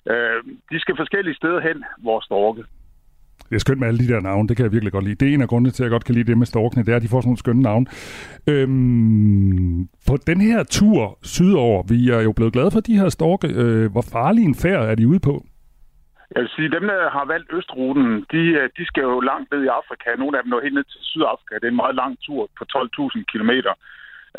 [0.07, 2.63] øh, de skal forskellige steder hen, hvor storke.
[3.49, 5.15] Det er skønt med alle de der navne, det kan jeg virkelig godt lide.
[5.15, 6.91] Det er en af grundene til, at jeg godt kan lide det med storkene, det
[6.91, 7.85] er, at de får sådan nogle skønne navne.
[8.47, 13.47] Øhm, på den her tur sydover, vi er jo blevet glade for de her storke.
[13.47, 15.45] Øh, hvor farlig en færd er de ude på?
[16.35, 19.63] Jeg vil sige, dem, der har valgt østruten, de, øh, de skal jo langt ned
[19.63, 20.09] i Afrika.
[20.15, 21.55] Nogle af dem når helt ned til Sydafrika.
[21.55, 23.73] Det er en meget lang tur på 12.000 kilometer.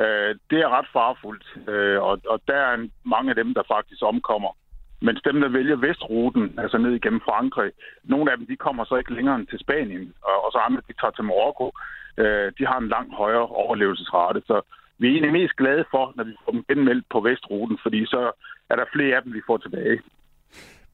[0.03, 2.77] Øh, det er ret farfuldt, øh, og, og der er
[3.15, 4.53] mange af dem, der faktisk omkommer.
[5.07, 7.71] Mens dem, der vælger vestruten, altså ned igennem Frankrig,
[8.05, 10.83] nogle af dem, de kommer så ikke længere end til Spanien, og, og så andre,
[10.89, 11.67] de tager til Marokko.
[12.23, 14.57] Øh, de har en langt højere overlevelsesrate, så
[14.99, 18.21] vi er egentlig mest glade for, når vi får dem genmeldt på vestruten, fordi så
[18.71, 19.99] er der flere af dem, vi får tilbage.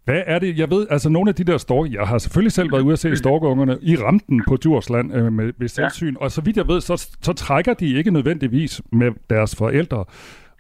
[0.05, 0.59] Hvad er det?
[0.59, 2.99] Jeg ved, altså nogle af de der storke, jeg har selvfølgelig selv været ude at
[2.99, 6.25] se storkeungerne i rampen på Djursland øh, med, ved selvsyn, ja.
[6.25, 10.05] og så vidt jeg ved, så, så trækker de ikke nødvendigvis med deres forældre.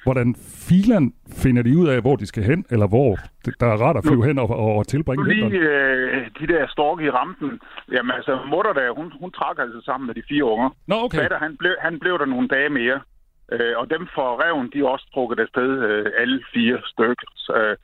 [0.06, 0.28] Hvordan
[0.68, 1.04] filan
[1.42, 3.12] finder de ud af, hvor de skal hen, eller hvor
[3.60, 5.62] der er rart at flyve hen og, og, og tilbringe lige vinteren?
[5.62, 7.60] øh, de der storke i rampen.
[7.94, 10.70] Jamen altså, mutter der, hun, hun trak altså sammen med de fire unger.
[10.86, 11.18] Nå, okay.
[11.18, 13.00] Fatter, han blev, han blev der nogle dage mere.
[13.52, 17.28] Øh, og dem for reven, de er også trukket afsted, øh, alle fire stykker.
[17.56, 17.76] Øh,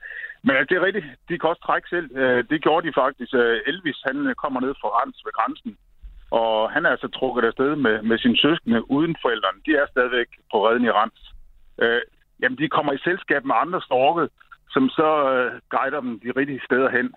[0.45, 2.07] men altså, det er rigtigt, de kan også trække selv.
[2.21, 3.33] Øh, det gjorde de faktisk.
[3.33, 5.77] Øh, Elvis, han øh, kommer ned fra Rens ved grænsen.
[6.41, 9.59] Og han er altså trukket afsted med, med sine søskende uden forældrene.
[9.65, 11.21] De er stadigvæk på redden i Rens.
[11.83, 12.01] Øh,
[12.43, 14.23] jamen, de kommer i selskab med andre storke,
[14.73, 17.07] som så øh, guider dem de rigtige steder hen.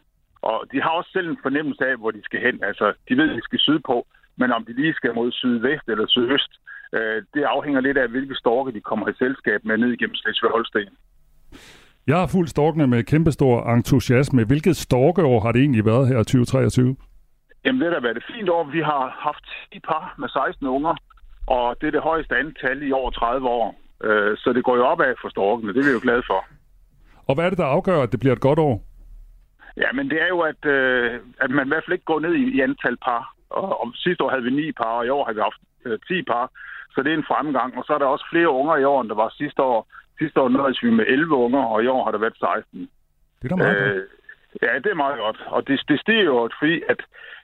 [0.43, 2.57] Og de har også selv en fornemmelse af, hvor de skal hen.
[2.63, 4.07] Altså, de ved, at de skal sydpå,
[4.41, 6.53] men om de lige skal mod sydvest eller sydøst,
[6.97, 10.91] øh, det afhænger lidt af, hvilke storke de kommer i selskab med ned igennem Slesvig-Holsten.
[12.07, 14.45] Jeg har fuldt storkene med kæmpestor entusiasme.
[14.45, 16.97] Hvilket storkeår har det egentlig været her 2023?
[17.65, 18.65] Jamen, det har været et fint år.
[18.65, 20.95] Vi har haft 10 par med 16 unger,
[21.47, 23.86] og det er det højeste antal i over 30 år.
[24.05, 26.45] Øh, Så det går jo opad for storkene, det er vi jo glade for.
[27.29, 28.83] Og hvad er det, der afgør, at det bliver et godt år?
[29.77, 32.35] Ja, men det er jo, at, øh, at man i hvert fald ikke går ned
[32.35, 33.35] i, i antal par.
[33.51, 35.99] Og, og sidste år havde vi ni par, og i år har vi haft øh,
[36.09, 36.51] 10 par.
[36.93, 37.79] Så det er en fremgang.
[37.79, 39.89] Og så er der også flere unger i år, end der var sidste år.
[40.19, 42.91] Sidste år nåede vi med 11 unger, og i år har der været 16.
[43.43, 44.05] Det er da meget øh, godt.
[44.63, 45.39] Ja, det er meget godt.
[45.47, 47.01] Og det, det stiger jo, fordi at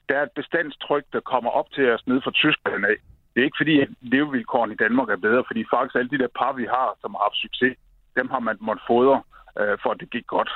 [0.09, 2.97] der er et bestandstryk, der kommer op til os ned fra Tyskland af.
[3.33, 6.29] Det er ikke fordi, at levevilkårene i Danmark er bedre, fordi faktisk alle de der
[6.41, 7.75] par, vi har, som har haft succes,
[8.19, 9.23] dem har man måttet fodre,
[9.61, 10.51] øh, for at det gik godt.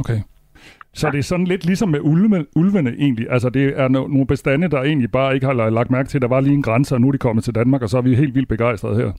[0.00, 0.20] Okay.
[0.94, 3.26] Så det er sådan lidt ligesom med ulve, ulvene egentlig.
[3.30, 6.18] Altså det er no- nogle bestande, der egentlig bare ikke har la- lagt mærke til,
[6.18, 7.98] at der var lige en grænse, og nu er de kommet til Danmark, og så
[7.98, 9.12] er vi helt vildt begejstrede her.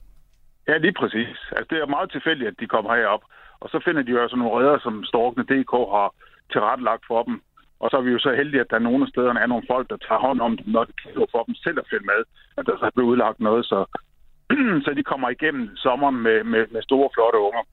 [0.68, 1.36] Ja, lige præcis.
[1.56, 3.22] Altså, det er meget tilfældigt, at de kommer herop.
[3.60, 6.08] Og så finder de jo altså nogle redder, som Storkene DK har
[6.52, 7.42] tilrettelagt for dem.
[7.80, 9.68] Og så er vi jo så heldige, at der er nogle af stederne er nogle
[9.72, 12.20] folk, der tager hånd om dem, når det kan for dem selv at finde med,
[12.58, 13.78] at der så er blevet udlagt noget, så,
[14.84, 17.64] så de kommer igennem sommeren med, med, med store, flotte unger.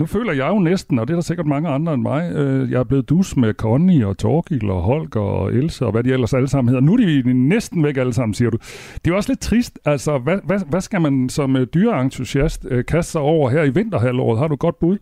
[0.00, 2.70] Nu føler jeg jo næsten, og det er der sikkert mange andre end mig, øh,
[2.70, 6.12] jeg er blevet dus med Connie og Torgil og Holger og Else og hvad de
[6.12, 6.86] ellers alle sammen hedder.
[6.86, 8.56] Nu er de næsten væk alle sammen, siger du.
[9.00, 9.78] Det er jo også lidt trist.
[9.84, 13.70] Altså, hvad, hvad, hvad skal man som øh, dyreentusiast øh, kaste sig over her i
[13.70, 14.38] vinterhalvåret?
[14.38, 14.98] Har du godt bud?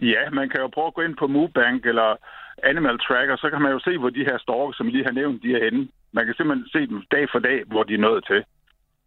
[0.00, 2.16] Ja, man kan jo prøve at gå ind på Movebank eller
[2.62, 5.42] Animal Tracker, så kan man jo se, hvor de her storke, som lige har nævnt,
[5.42, 5.88] de er henne.
[6.12, 8.44] Man kan simpelthen se dem dag for dag, hvor de er nået til.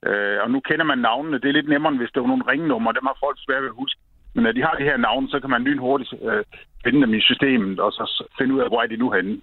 [0.06, 1.40] Øh, og nu kender man navnene.
[1.40, 2.94] Det er lidt nemmere, end hvis det var nogle ringnumre.
[2.94, 4.00] Dem har folk svært ved at huske.
[4.34, 6.44] Men når de har de her navne, så kan man lynhurtigt øh,
[6.84, 9.42] finde dem i systemet, og så finde ud af, hvor er de nu henne.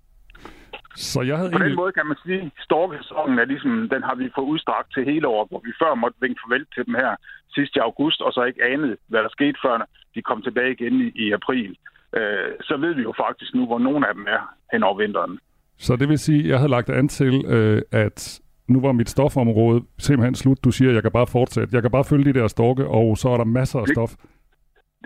[0.97, 1.83] Så jeg havde På den egentlig...
[1.83, 5.27] måde kan man sige, at storkesæsonen er ligesom, den har vi fået udstrakt til hele
[5.29, 7.17] året, hvor vi før måtte vinke farvel til dem her
[7.55, 10.95] sidst i august, og så ikke anede, hvad der skete før de kom tilbage igen
[11.01, 11.77] i, i april.
[12.17, 14.43] Øh, så ved vi jo faktisk nu, hvor nogle af dem er
[14.73, 15.39] hen over vinteren.
[15.79, 19.11] Så det vil sige, at jeg havde lagt an til, øh, at nu var mit
[19.11, 20.65] stofområde simpelthen slut.
[20.65, 21.75] Du siger, at jeg kan bare fortsætte.
[21.75, 24.13] Jeg kan bare følge de der storke, og så er der masser af stof.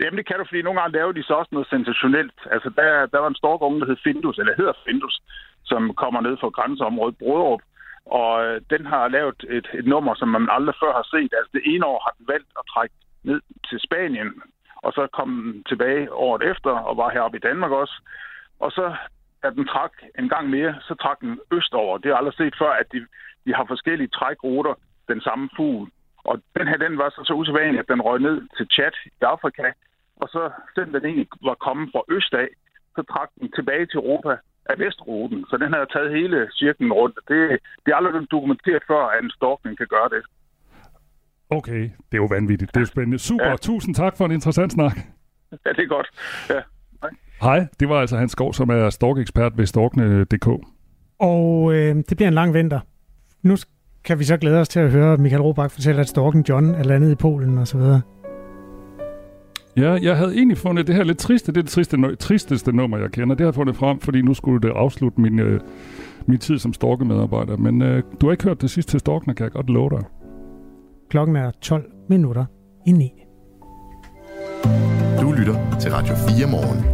[0.01, 2.39] Jamen, det kan du, fordi nogle gange laver de så også noget sensationelt.
[2.51, 5.15] Altså, der, der var en storkunge, der hed Findus, eller hedder Findus,
[5.63, 7.61] som kommer ned fra grænseområdet Brødrup.
[8.05, 11.31] Og øh, den har lavet et, et nummer, som man aldrig før har set.
[11.37, 14.29] Altså, det ene år har den valgt at trække ned til Spanien,
[14.83, 18.01] og så kom tilbage året efter, og var heroppe i Danmark også.
[18.59, 18.95] Og så,
[19.43, 21.97] da den trak en gang mere, så trak den østover.
[21.97, 23.07] Det har jeg aldrig set før, at de,
[23.45, 24.73] de har forskellige trækruter,
[25.07, 25.91] den samme fugl.
[26.23, 29.09] Og den her, den var så, så usædvanlig, at den røg ned til Chad i
[29.21, 29.71] Afrika,
[30.15, 32.47] og så selvom den egentlig var kommet fra øst af,
[32.95, 35.45] så trak den tilbage til Europa af vestruten.
[35.49, 37.19] Så den har taget hele cirklen rundt.
[37.27, 40.23] Det, det er aldrig dokumenteret før, at en storkning kan gøre det.
[41.49, 42.75] Okay, det er jo vanvittigt.
[42.75, 43.19] Det er spændende.
[43.19, 43.55] Super, ja.
[43.55, 44.97] Tusind tak for en interessant snak.
[45.51, 46.07] Ja, det er godt.
[46.49, 46.59] Ja.
[47.41, 50.47] Hej, det var altså Hans Skov, som er storkekspert ved storkene.dk.
[51.19, 52.79] Og øh, det bliver en lang vinter.
[53.43, 53.55] Nu
[54.03, 56.83] kan vi så glæde os til at høre Michael Robach fortælle, at Storken John er
[56.83, 58.01] landet i Polen og så videre.
[59.77, 61.51] Ja, jeg havde egentlig fundet det her lidt triste.
[61.51, 63.35] Det er det triste, nu- tristeste nummer, jeg kender.
[63.35, 65.59] Det har jeg fundet frem, fordi nu skulle det afslutte min, øh,
[66.25, 67.57] min tid som storkemedarbejder.
[67.57, 70.03] Men øh, du har ikke hørt det sidste til storkene, kan jeg godt love dig.
[71.09, 72.45] Klokken er 12 minutter
[72.85, 73.11] i 9.
[75.21, 76.85] Du lytter til Radio 4 morgen.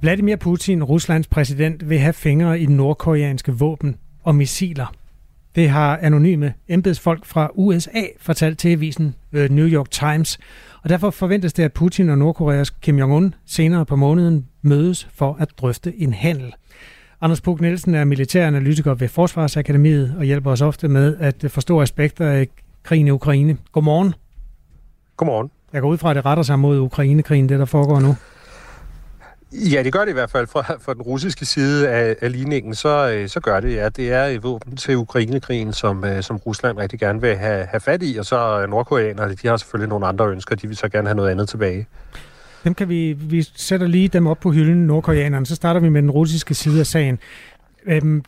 [0.00, 4.94] Vladimir Putin, Ruslands præsident, vil have fingre i nordkoreanske våben og missiler.
[5.54, 10.38] Det har anonyme embedsfolk fra USA fortalt til avisen øh, New York Times.
[10.82, 15.36] Og derfor forventes det, at Putin og Nordkoreas Kim Jong-un senere på måneden mødes for
[15.40, 16.54] at drøfte en handel.
[17.20, 22.26] Anders Puk Nielsen er militæranalytiker ved Forsvarsakademiet og hjælper os ofte med at forstå aspekter
[22.26, 22.48] af
[22.82, 23.56] krigen i Ukraine.
[23.72, 24.14] Godmorgen.
[25.16, 25.50] Godmorgen.
[25.72, 28.16] Jeg går ud fra, at det retter sig mod Ukrainekrigen, det der foregår nu.
[29.52, 32.74] Ja, det gør det i hvert fald fra, fra den russiske side af, af ligningen,
[32.74, 33.88] så, øh, så gør det, ja.
[33.88, 38.02] Det er våben til Ukrainekrigen, som, øh, som Rusland rigtig gerne vil have, have fat
[38.02, 41.16] i, og så nordkoreanerne, de har selvfølgelig nogle andre ønsker, de vil så gerne have
[41.16, 41.86] noget andet tilbage.
[42.64, 45.46] Dem kan vi, vi sætter lige dem op på hylden, nordkoreanerne.
[45.46, 47.18] Så starter vi med den russiske side af sagen.
[47.86, 48.24] Øhm,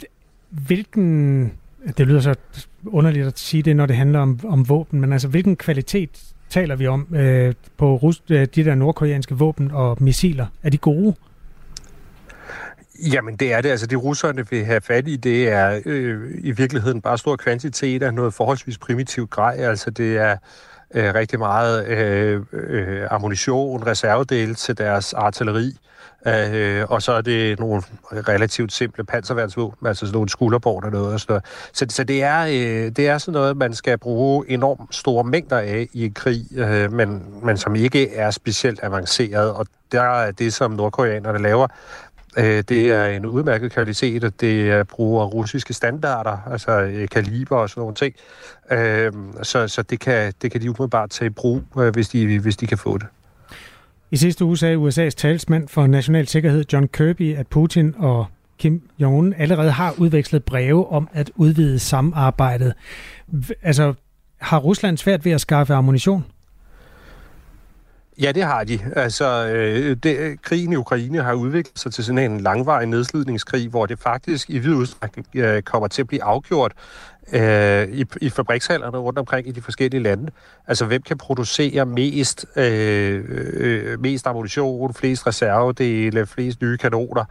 [0.50, 1.52] hvilken,
[1.98, 2.34] det lyder så
[2.86, 6.10] underligt at sige det, når det handler om, om våben, men altså hvilken kvalitet
[6.50, 10.46] taler vi om øh, på Rus, øh, de der nordkoreanske våben og missiler?
[10.62, 11.14] Er de gode?
[13.12, 13.70] Jamen, det er det.
[13.70, 18.02] Altså, det russerne vil have fat i, det er øh, i virkeligheden bare stor kvantitet
[18.02, 19.56] af noget forholdsvis primitivt grej.
[19.58, 20.36] Altså, det er
[20.94, 25.76] øh, rigtig meget øh, øh, ammunition, reservedele til deres artilleri.
[26.26, 31.12] Øh, og så er det nogle relativt simple panserværnsvåben, altså sådan nogle skulderbord og noget.
[31.12, 31.44] Og sådan noget.
[31.72, 35.58] Så, så det, er, øh, det er sådan noget, man skal bruge enormt store mængder
[35.58, 39.52] af i en krig, øh, men, men som ikke er specielt avanceret.
[39.52, 41.66] Og der er det, som nordkoreanerne laver,
[42.36, 47.56] øh, det er en udmærket kvalitet, og det er bruger russiske standarder, altså øh, kaliber
[47.56, 48.14] og sådan nogle ting.
[48.70, 49.12] Øh,
[49.42, 52.56] så så det, kan, det kan de umiddelbart tage i brug, øh, hvis, de, hvis
[52.56, 53.06] de kan få det.
[54.12, 58.26] I sidste uge sagde USA's talsmand for national sikkerhed John Kirby, at Putin og
[58.58, 62.74] Kim Jong-un allerede har udvekslet breve om at udvide samarbejdet.
[63.62, 63.94] Altså,
[64.40, 66.24] har Rusland svært ved at skaffe ammunition?
[68.20, 68.78] Ja, det har de.
[68.96, 73.86] Altså, øh, det, krigen i Ukraine har udviklet sig til sådan en langvarig nedslidningskrig, hvor
[73.86, 76.72] det faktisk i vid udstrækning øh, kommer til at blive afgjort
[77.32, 80.30] øh, i, i fabrikshallerne rundt omkring i de forskellige lande.
[80.66, 87.24] Altså, hvem kan producere mest, øh, øh, mest ammunition, flest reservedele, flest nye kanoner?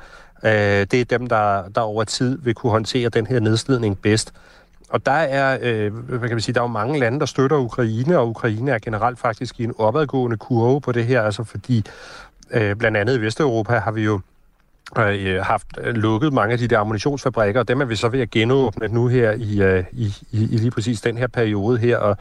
[0.44, 4.34] Øh, det er dem, der, der over tid vil kunne håndtere den her nedslidning bedst.
[4.90, 7.58] Og der er, øh, hvad kan man sige, der er jo mange lande, der støtter
[7.58, 11.86] Ukraine, og Ukraine er generelt faktisk i en opadgående kurve på det her, altså fordi
[12.52, 14.20] øh, blandt andet i Vesteuropa har vi jo
[14.98, 18.20] øh, haft øh, lukket mange af de der ammunitionsfabrikker, og dem er vi så ved
[18.20, 22.18] at genåbne nu her i, øh, i, i, lige præcis den her periode her, og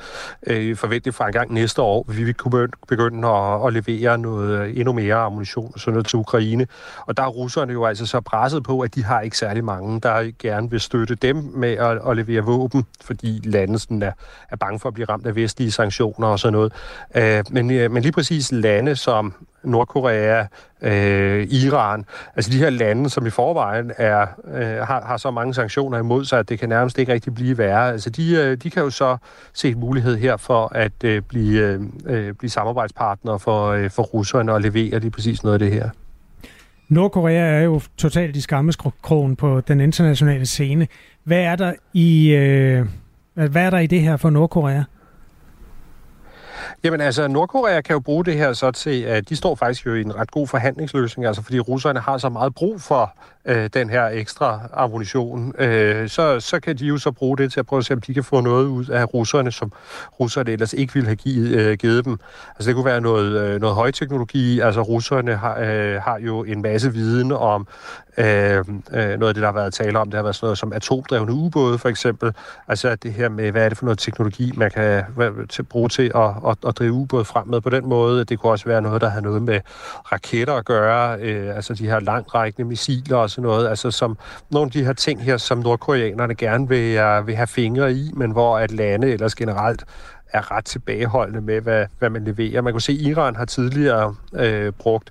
[0.47, 4.61] øh, forventeligt fra en gang næste år, vi vil kunne begynde at, at levere noget
[4.61, 6.67] øh, endnu mere ammunition sådan noget til Ukraine.
[7.07, 10.01] Og der er russerne jo altså så presset på, at de har ikke særlig mange,
[10.01, 14.13] der gerne vil støtte dem med at, at levere våben, fordi landet sådan er,
[14.51, 16.73] er bange for at blive ramt af vestlige sanktioner og sådan noget.
[17.15, 19.35] Øh, men, øh, men lige præcis lande som
[19.65, 20.45] Nordkorea,
[20.83, 22.05] øh, Iran,
[22.37, 26.25] altså de her lande, som i forvejen er, øh, har, har så mange sanktioner imod
[26.25, 27.93] sig, at det kan nærmest ikke rigtig blive værre.
[27.93, 29.17] Altså de, øh, de kan jo så
[29.53, 34.03] se en mulighed her for at øh, blive, øh, øh blive samarbejdspartnere for, øh, for
[34.03, 35.91] russerne og levere lige præcis noget af det her.
[36.89, 40.87] Nordkorea er jo totalt i skammeskrogen på den internationale scene.
[41.25, 42.87] Hvad er der i, øh,
[43.35, 44.83] hvad er der i det her for Nordkorea?
[46.85, 49.95] Jamen altså, Nordkorea kan jo bruge det her så til, at de står faktisk jo
[49.95, 53.15] i en ret god forhandlingsløsning, altså fordi russerne har så meget brug for
[53.45, 57.61] øh, den her ekstra ammunition, øh, så, så kan de jo så bruge det til
[57.61, 59.73] at prøve at se, om de kan få noget ud af russerne, som
[60.21, 62.19] russerne ellers ikke ville have givet, øh, givet dem.
[62.49, 66.63] Altså det kunne være noget, øh, noget højteknologi, altså russerne har, øh, har jo en
[66.63, 67.67] masse viden om
[68.19, 70.59] øh, øh, noget af det, der har været tale om, det har været sådan noget
[70.59, 72.33] som atomdrevne ubåde for eksempel,
[72.69, 75.89] altså det her med, hvad er det for noget teknologi, man kan hvad, til, bruge
[75.89, 78.25] til at, at, at drive ubåd frem med på den måde.
[78.25, 79.61] Det kunne også være noget, der har noget med
[80.13, 84.19] raketter at gøre, øh, altså de her langrækkende missiler og sådan noget, altså som
[84.51, 88.11] nogle af de her ting her, som nordkoreanerne gerne vil, uh, vil have fingre i,
[88.15, 89.85] men hvor at lande ellers generelt
[90.33, 92.63] er ret tilbageholdende med, hvad, hvad man leverer.
[92.63, 95.11] Man kunne se, at Iran har tidligere øh, brugt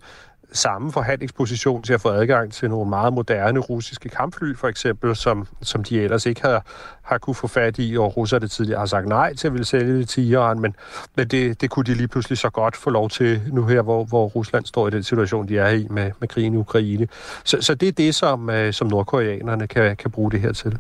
[0.52, 5.48] samme forhandlingsposition til at få adgang til nogle meget moderne russiske kampfly, for eksempel, som,
[5.62, 6.66] som de ellers ikke har,
[7.02, 9.98] har kunne få fat i, og russerne tidligere har sagt nej til at ville sælge
[10.00, 10.76] det til Iran, men,
[11.16, 14.04] men det, det kunne de lige pludselig så godt få lov til nu her, hvor,
[14.04, 17.08] hvor Rusland står i den situation, de er i med, med krigen i Ukraine.
[17.44, 20.78] Så, så det er det, som, øh, som nordkoreanerne kan, kan bruge det her til.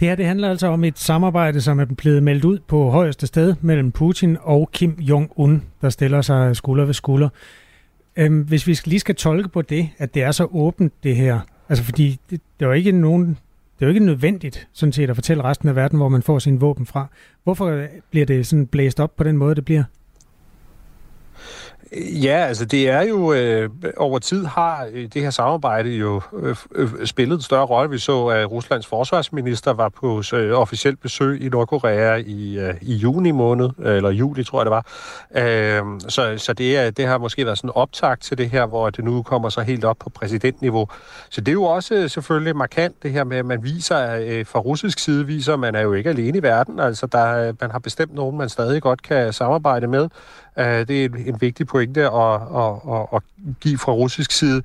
[0.00, 3.26] Det her det handler altså om et samarbejde, som er blevet meldt ud på højeste
[3.26, 7.28] sted mellem Putin og Kim Jong-un, der stiller sig skulder ved skulder.
[8.16, 11.40] Øhm, hvis vi lige skal tolke på det, at det er så åbent det her,
[11.68, 15.10] altså fordi det, det er jo ikke nogen, det er jo ikke nødvendigt sådan set
[15.10, 17.06] at fortælle resten af verden, hvor man får sine våben fra.
[17.44, 19.84] Hvorfor øh, bliver det sådan blæst op på den måde, det bliver?
[21.96, 26.56] Ja, altså det er jo, øh, over tid har øh, det her samarbejde jo øh,
[26.74, 27.90] øh, spillet en større rolle.
[27.90, 32.94] Vi så, at Ruslands forsvarsminister var på øh, officielt besøg i Nordkorea i, øh, i
[32.94, 34.86] juni måned, eller juli tror jeg det var.
[35.34, 38.66] Øh, så så det, er, det har måske været sådan en optakt til det her,
[38.66, 40.88] hvor det nu kommer så helt op på præsidentniveau.
[41.30, 44.46] Så det er jo også øh, selvfølgelig markant det her med, at man viser, øh,
[44.46, 46.80] fra russisk side viser, at man er jo ikke alene i verden.
[46.80, 50.08] Altså der, man har bestemt nogen, man stadig godt kan samarbejde med.
[50.58, 53.22] Øh, det er en, en vigtig pointe at, at, at, at
[53.60, 54.62] give fra russisk side.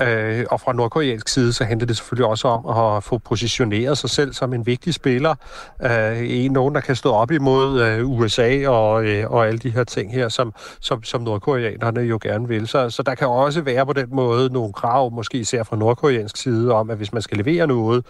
[0.00, 4.10] Øh, og fra nordkoreansk side, så handler det selvfølgelig også om at få positioneret sig
[4.10, 5.34] selv som en vigtig spiller.
[5.82, 9.70] Øh, en nogen, der kan stå op imod øh, USA og, øh, og alle de
[9.70, 12.68] her ting her, som, som, som nordkoreanerne jo gerne vil.
[12.68, 16.36] Så, så der kan også være på den måde nogle krav, måske især fra nordkoreansk
[16.36, 18.06] side, om at hvis man skal levere noget,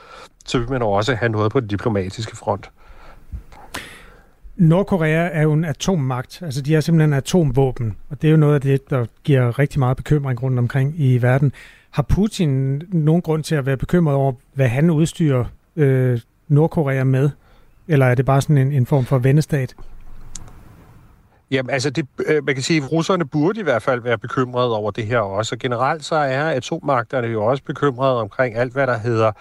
[0.47, 2.71] så vil man også have noget på den diplomatiske front.
[4.57, 8.55] Nordkorea er jo en atommagt, altså de har simpelthen atomvåben, og det er jo noget
[8.55, 11.53] af det, der giver rigtig meget bekymring rundt omkring i verden.
[11.91, 15.45] Har Putin nogen grund til at være bekymret over, hvad han udstyrer
[15.77, 17.31] øh, Nordkorea med?
[17.89, 19.75] Eller er det bare sådan en, en form for vennestat?
[21.51, 24.77] Jamen, altså, det, øh, man kan sige, at russerne burde i hvert fald være bekymrede
[24.77, 25.55] over det her også.
[25.55, 29.33] Og generelt så er atommagterne jo også bekymrede omkring alt, hvad der hedder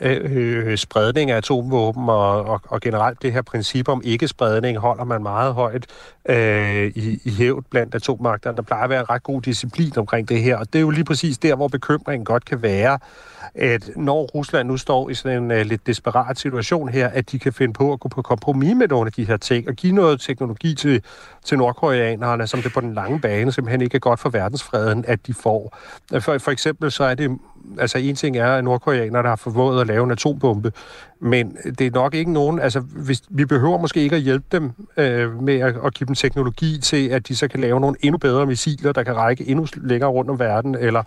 [0.00, 5.04] Øh, øh, spredning af atomvåben, og, og, og generelt det her princip om ikke-spredning holder
[5.04, 5.86] man meget højt
[6.28, 8.56] øh, i, i hævd blandt atommagterne.
[8.56, 11.04] Der plejer at være ret god disciplin omkring det her, og det er jo lige
[11.04, 12.98] præcis der, hvor bekymringen godt kan være,
[13.54, 17.38] at når Rusland nu står i sådan en uh, lidt desperat situation her, at de
[17.38, 19.92] kan finde på at gå på kompromis med nogle af de her ting, og give
[19.92, 21.02] noget teknologi til,
[21.44, 25.26] til nordkoreanerne, som det på den lange bane simpelthen ikke er godt for verdensfreden, at
[25.26, 25.78] de får.
[26.20, 27.38] For, for eksempel så er det,
[27.78, 30.72] altså en ting er, at nordkoreanerne har formået at lave en atombombe,
[31.20, 34.70] men det er nok ikke nogen, altså hvis, vi behøver måske ikke at hjælpe dem
[34.96, 38.18] øh, med at, at give dem teknologi til, at de så kan lave nogle endnu
[38.18, 41.02] bedre missiler, der kan række endnu længere rundt om verden, eller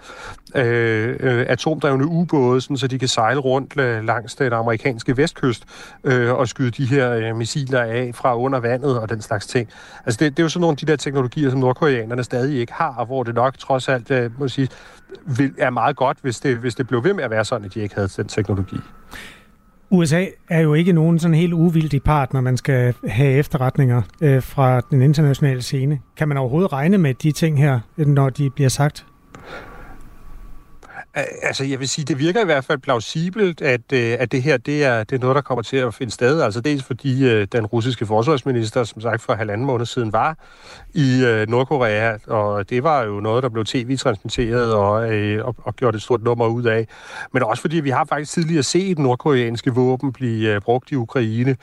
[0.55, 5.63] øh, øh, atomdrevne ubåde, sådan, så de kan sejle rundt øh, langs den amerikanske vestkyst
[6.03, 9.69] øh, og skyde de her øh, missiler af fra under vandet og den slags ting.
[10.05, 12.73] Altså det, det er jo sådan nogle af de der teknologier, som nordkoreanerne stadig ikke
[12.73, 14.67] har, og hvor det nok trods alt øh, må sige,
[15.25, 17.73] vil, er meget godt, hvis det, hvis det blev ved med at være sådan, at
[17.73, 18.77] de ikke havde den teknologi.
[19.91, 24.43] USA er jo ikke nogen sådan helt uvildig part, når man skal have efterretninger øh,
[24.43, 25.99] fra den internationale scene.
[26.17, 29.05] Kan man overhovedet regne med de ting her, når de bliver sagt?
[31.13, 34.57] Altså, jeg vil sige, det virker i hvert fald plausibelt, at, øh, at det her
[34.57, 36.41] det er, det er noget, der kommer til at finde sted.
[36.41, 40.37] Altså dels fordi øh, den russiske forsvarsminister, som sagt for halvanden måned siden, var
[40.93, 45.75] i øh, Nordkorea, og det var jo noget, der blev tv-transmitteret og, øh, og, og
[45.75, 46.87] gjort et stort nummer ud af.
[47.33, 51.55] Men også fordi vi har faktisk tidligere set nordkoreanske våben blive øh, brugt i Ukraine,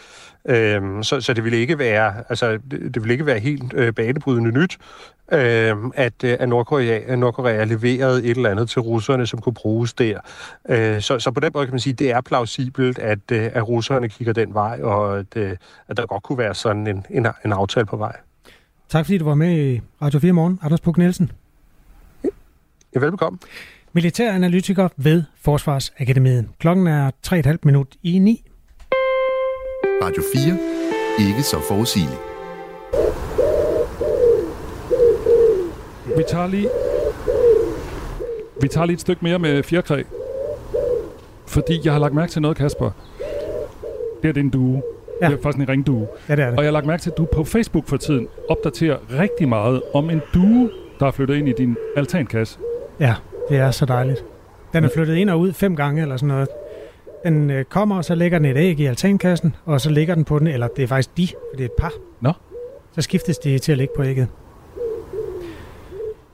[0.49, 3.93] Øhm, så, så det ville ikke være, altså, det, det ville ikke være helt øh,
[3.95, 4.79] banebrydende nyt,
[5.33, 10.21] øh, at, at Nordkorea, Nordkorea leverede et eller andet til russerne, som kunne bruges der.
[10.69, 13.51] Øh, så, så på den måde kan man sige, at det er plausibelt, at, øh,
[13.53, 15.57] at russerne kigger den vej, og at, øh,
[15.89, 18.17] at der godt kunne være sådan en, en, en aftale på vej.
[18.89, 21.31] Tak fordi du var med i Radio 4 Morgen, Anders Puk Nielsen.
[22.95, 23.39] Ja, velbekomme.
[23.93, 26.49] Militæranalytiker ved Forsvarsakademiet.
[26.59, 28.45] Klokken er 3,5 minut i 9.
[30.03, 31.29] Radio 4.
[31.29, 32.26] Ikke så forudsigeligt.
[36.17, 36.69] Vi tager lige...
[38.61, 40.03] Vi tager lige et stykke mere med fjerkræ.
[41.47, 42.91] Fordi jeg har lagt mærke til noget, Kasper.
[44.23, 44.83] Det er det en due.
[45.23, 45.29] Ja.
[45.29, 46.07] Det er faktisk en ringdue.
[46.29, 46.59] Ja, det er det.
[46.59, 49.83] Og jeg har lagt mærke til, at du på Facebook for tiden opdaterer rigtig meget
[49.95, 52.59] om en due, der er flyttet ind i din altankasse.
[53.01, 53.15] Ja,
[53.49, 54.25] det er så dejligt.
[54.73, 56.49] Den er flyttet ind og ud fem gange eller sådan noget.
[57.25, 60.25] Den øh, kommer, og så lægger den et æg i altankassen, og så ligger den
[60.25, 61.93] på den, eller det er faktisk de, for det er et par.
[62.21, 62.33] Nå.
[62.95, 64.29] Så skiftes de til at ligge på ægget.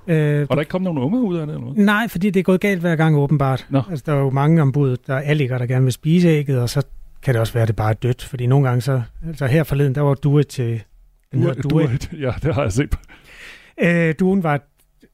[0.06, 1.84] Øh, Og der ikke kommet nogen unger ud af det, eller hvad?
[1.84, 3.66] Nej, fordi det er gået galt hver gang åbenbart.
[3.70, 3.82] Nå.
[3.90, 6.68] Altså, der er jo mange ombud, der er alliger, der gerne vil spise ægget, og
[6.70, 6.82] så
[7.22, 8.24] kan det også være, at det bare er dødt.
[8.24, 9.02] Fordi nogle gange så...
[9.26, 10.82] Altså her forleden, der var duet til...
[11.32, 12.10] Den Du, hedder du, Duet.
[12.20, 12.94] ja, det har jeg set
[13.82, 14.60] Øh, duen var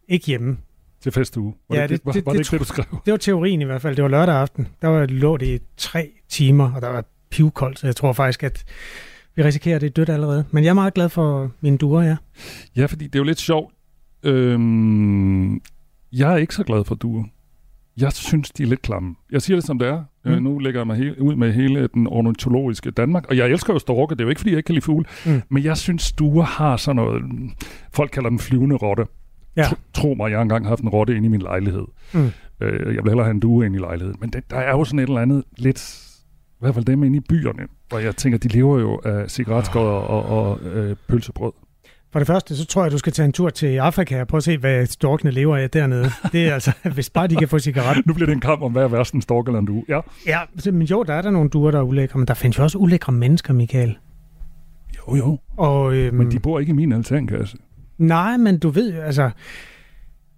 [0.09, 0.57] ikke hjemme.
[1.03, 1.55] til festuge.
[1.71, 2.85] Var Ja, det, det, var, det- var det det, ikke det, du skrev?
[3.07, 3.97] Det var teorien i hvert fald.
[3.97, 4.69] Det var lørdag aften.
[4.83, 8.43] Der var, lå det i tre timer, og der var pivkoldt, så jeg tror faktisk,
[8.43, 8.65] at
[9.37, 10.45] vi risikerer, at det er dødt allerede.
[10.51, 12.17] Men jeg er meget glad for mine duer, ja.
[12.77, 13.75] Ja, fordi det er jo lidt sjovt.
[14.23, 15.55] Øhm,
[16.13, 17.25] jeg er ikke så glad for duer.
[17.97, 19.15] Jeg synes, de er lidt klamme.
[19.33, 20.03] Jeg siger det, som det er.
[20.25, 20.31] Mm.
[20.31, 20.43] Øh, Mm.
[20.45, 23.27] nu lægger jeg mig he- ud med hele den ornitologiske Danmark.
[23.29, 24.15] Og jeg elsker jo storke.
[24.15, 25.05] Det er jo ikke, fordi jeg ikke kan lide fugle.
[25.27, 25.43] Mm.
[25.49, 27.23] Men jeg synes, duer har sådan noget...
[27.93, 29.07] Folk kalder den flyvende rotte.
[29.57, 29.63] Ja.
[29.63, 31.85] Tro, tro mig, jeg har engang haft en rotte inde i min lejlighed.
[32.15, 32.21] Mm.
[32.61, 34.17] Øh, jeg vil hellere have en due ind i lejligheden.
[34.21, 36.05] Men det, der er jo sådan et eller andet lidt...
[36.51, 37.63] I hvert fald dem inde i byerne.
[37.89, 41.53] Hvor jeg tænker, de lever jo af cigaretskåder og, og øh, pølsebrød.
[42.13, 44.39] For det første, så tror jeg, du skal tage en tur til Afrika og prøve
[44.39, 46.11] at se, hvad storkene lever af dernede.
[46.33, 48.07] Det er altså, hvis bare de kan få cigaret.
[48.07, 49.85] Nu bliver det en kamp om, hvad er værst en stork eller en due.
[49.89, 50.01] Ja.
[50.27, 52.63] Ja, men jo, der er der nogle duer, der er ulækre, men der findes jo
[52.63, 53.99] også ulækre mennesker, Michael.
[54.97, 55.39] Jo, jo.
[55.57, 57.57] Og, øhm, Men de bor ikke i min altankasse.
[57.99, 59.31] Nej, men du ved, jo, altså...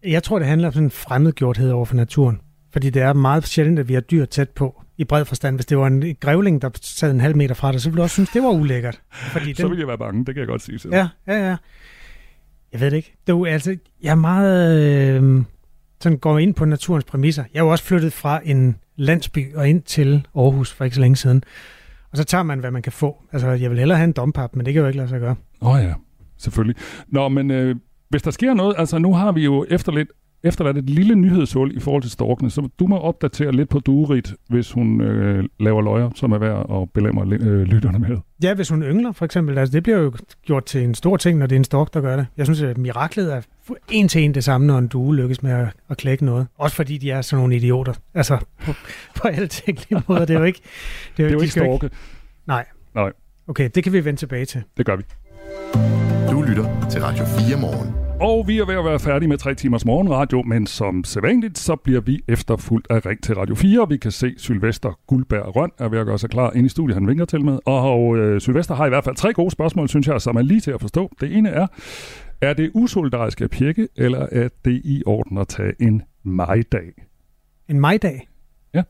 [0.05, 2.41] Jeg tror, det handler om sådan en fremmedgjorthed over for naturen.
[2.73, 5.57] Fordi det er meget sjældent, at vi har dyr tæt på, i bred forstand.
[5.57, 8.03] Hvis det var en grævling, der sad en halv meter fra dig, så ville du
[8.03, 9.01] også synes, det var ulækkert.
[9.13, 10.91] Fordi Så vil jeg være bange, det kan jeg godt sige til.
[10.91, 11.57] Ja, ja, ja.
[12.73, 13.17] Jeg ved det ikke.
[13.27, 14.83] Det er jo, altså, jeg er meget...
[15.23, 15.43] Øh,
[16.01, 17.45] sådan går ind på naturens præmisser.
[17.55, 21.01] Jeg er jo også flyttet fra en landsby og ind til Aarhus for ikke så
[21.01, 21.43] længe siden.
[22.11, 23.23] Og så tager man, hvad man kan få.
[23.33, 25.37] Altså, jeg vil hellere have en dompap, men det kan jo ikke lade sig gøre.
[25.63, 25.95] Åh oh, ja,
[26.39, 26.77] selvfølgelig.
[27.09, 27.77] Nå, men øh,
[28.09, 30.09] hvis der sker noget, altså nu har vi jo efter lidt,
[30.45, 34.35] efterladt et lille nyhedshul i forhold til storkene, så du må opdatere lidt på Durit,
[34.49, 38.17] hvis hun øh, laver løjer, som er værd at belemre øh, lytterne med.
[38.43, 39.59] Ja, hvis hun yngler, for eksempel.
[39.59, 40.13] Altså, det bliver jo
[40.47, 42.27] gjort til en stor ting, når det er en stork, der gør det.
[42.37, 43.41] Jeg synes, at miraklet er
[43.91, 46.47] en til en det samme, når en due lykkes med at, at klække noget.
[46.59, 47.93] Også fordi de er sådan nogle idioter.
[48.15, 48.73] Altså, på,
[49.17, 50.25] på alle tænkelige måder.
[50.25, 50.61] Det er jo ikke...
[51.17, 51.91] Det er jo de ikke skal storke.
[52.47, 52.65] Nej.
[52.95, 53.13] Nej,
[53.49, 54.63] Okay, det kan vi vende tilbage til.
[54.77, 55.03] det gør vi.
[56.31, 58.10] Du lytter til Radio 4 morgen.
[58.21, 61.77] Og vi er ved at være færdige med tre timers morgenradio, men som sædvanligt, så
[61.77, 63.89] bliver vi efterfuldt af Ring til Radio 4.
[63.89, 66.95] Vi kan se Sylvester Guldberg Røn er ved at gøre sig klar ind i studiet,
[66.95, 67.59] han vinker til med.
[67.67, 70.61] Og øh, Sylvester har i hvert fald tre gode spørgsmål, synes jeg, som er lige
[70.61, 71.13] til at forstå.
[71.21, 71.67] Det ene er,
[72.41, 76.93] er det usolidarisk at pirke, eller er det i orden at tage en majdag?
[77.69, 78.29] En majdag?
[78.75, 78.83] Ja.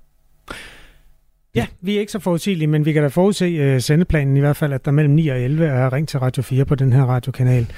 [1.54, 4.56] Ja, vi er ikke så forudsigelige, men vi kan da forudse uh, sendeplanen i hvert
[4.56, 7.04] fald, at der mellem 9 og 11 er ring til Radio 4 på den her
[7.04, 7.72] radiokanal.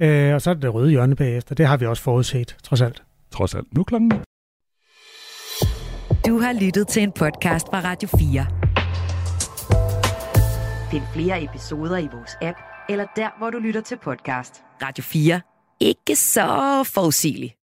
[0.00, 1.54] Uh, og så er det det røde hjørne bagefter.
[1.54, 3.02] Det har vi også forudset, trods alt.
[3.30, 3.74] Trods alt.
[3.74, 4.14] Nu klokken 9.
[6.26, 8.46] Du har lyttet til en podcast fra Radio 4.
[10.90, 14.62] Find flere episoder i vores app, eller der, hvor du lytter til podcast.
[14.82, 15.40] Radio 4.
[15.80, 17.54] Ikke så forudsigeligt.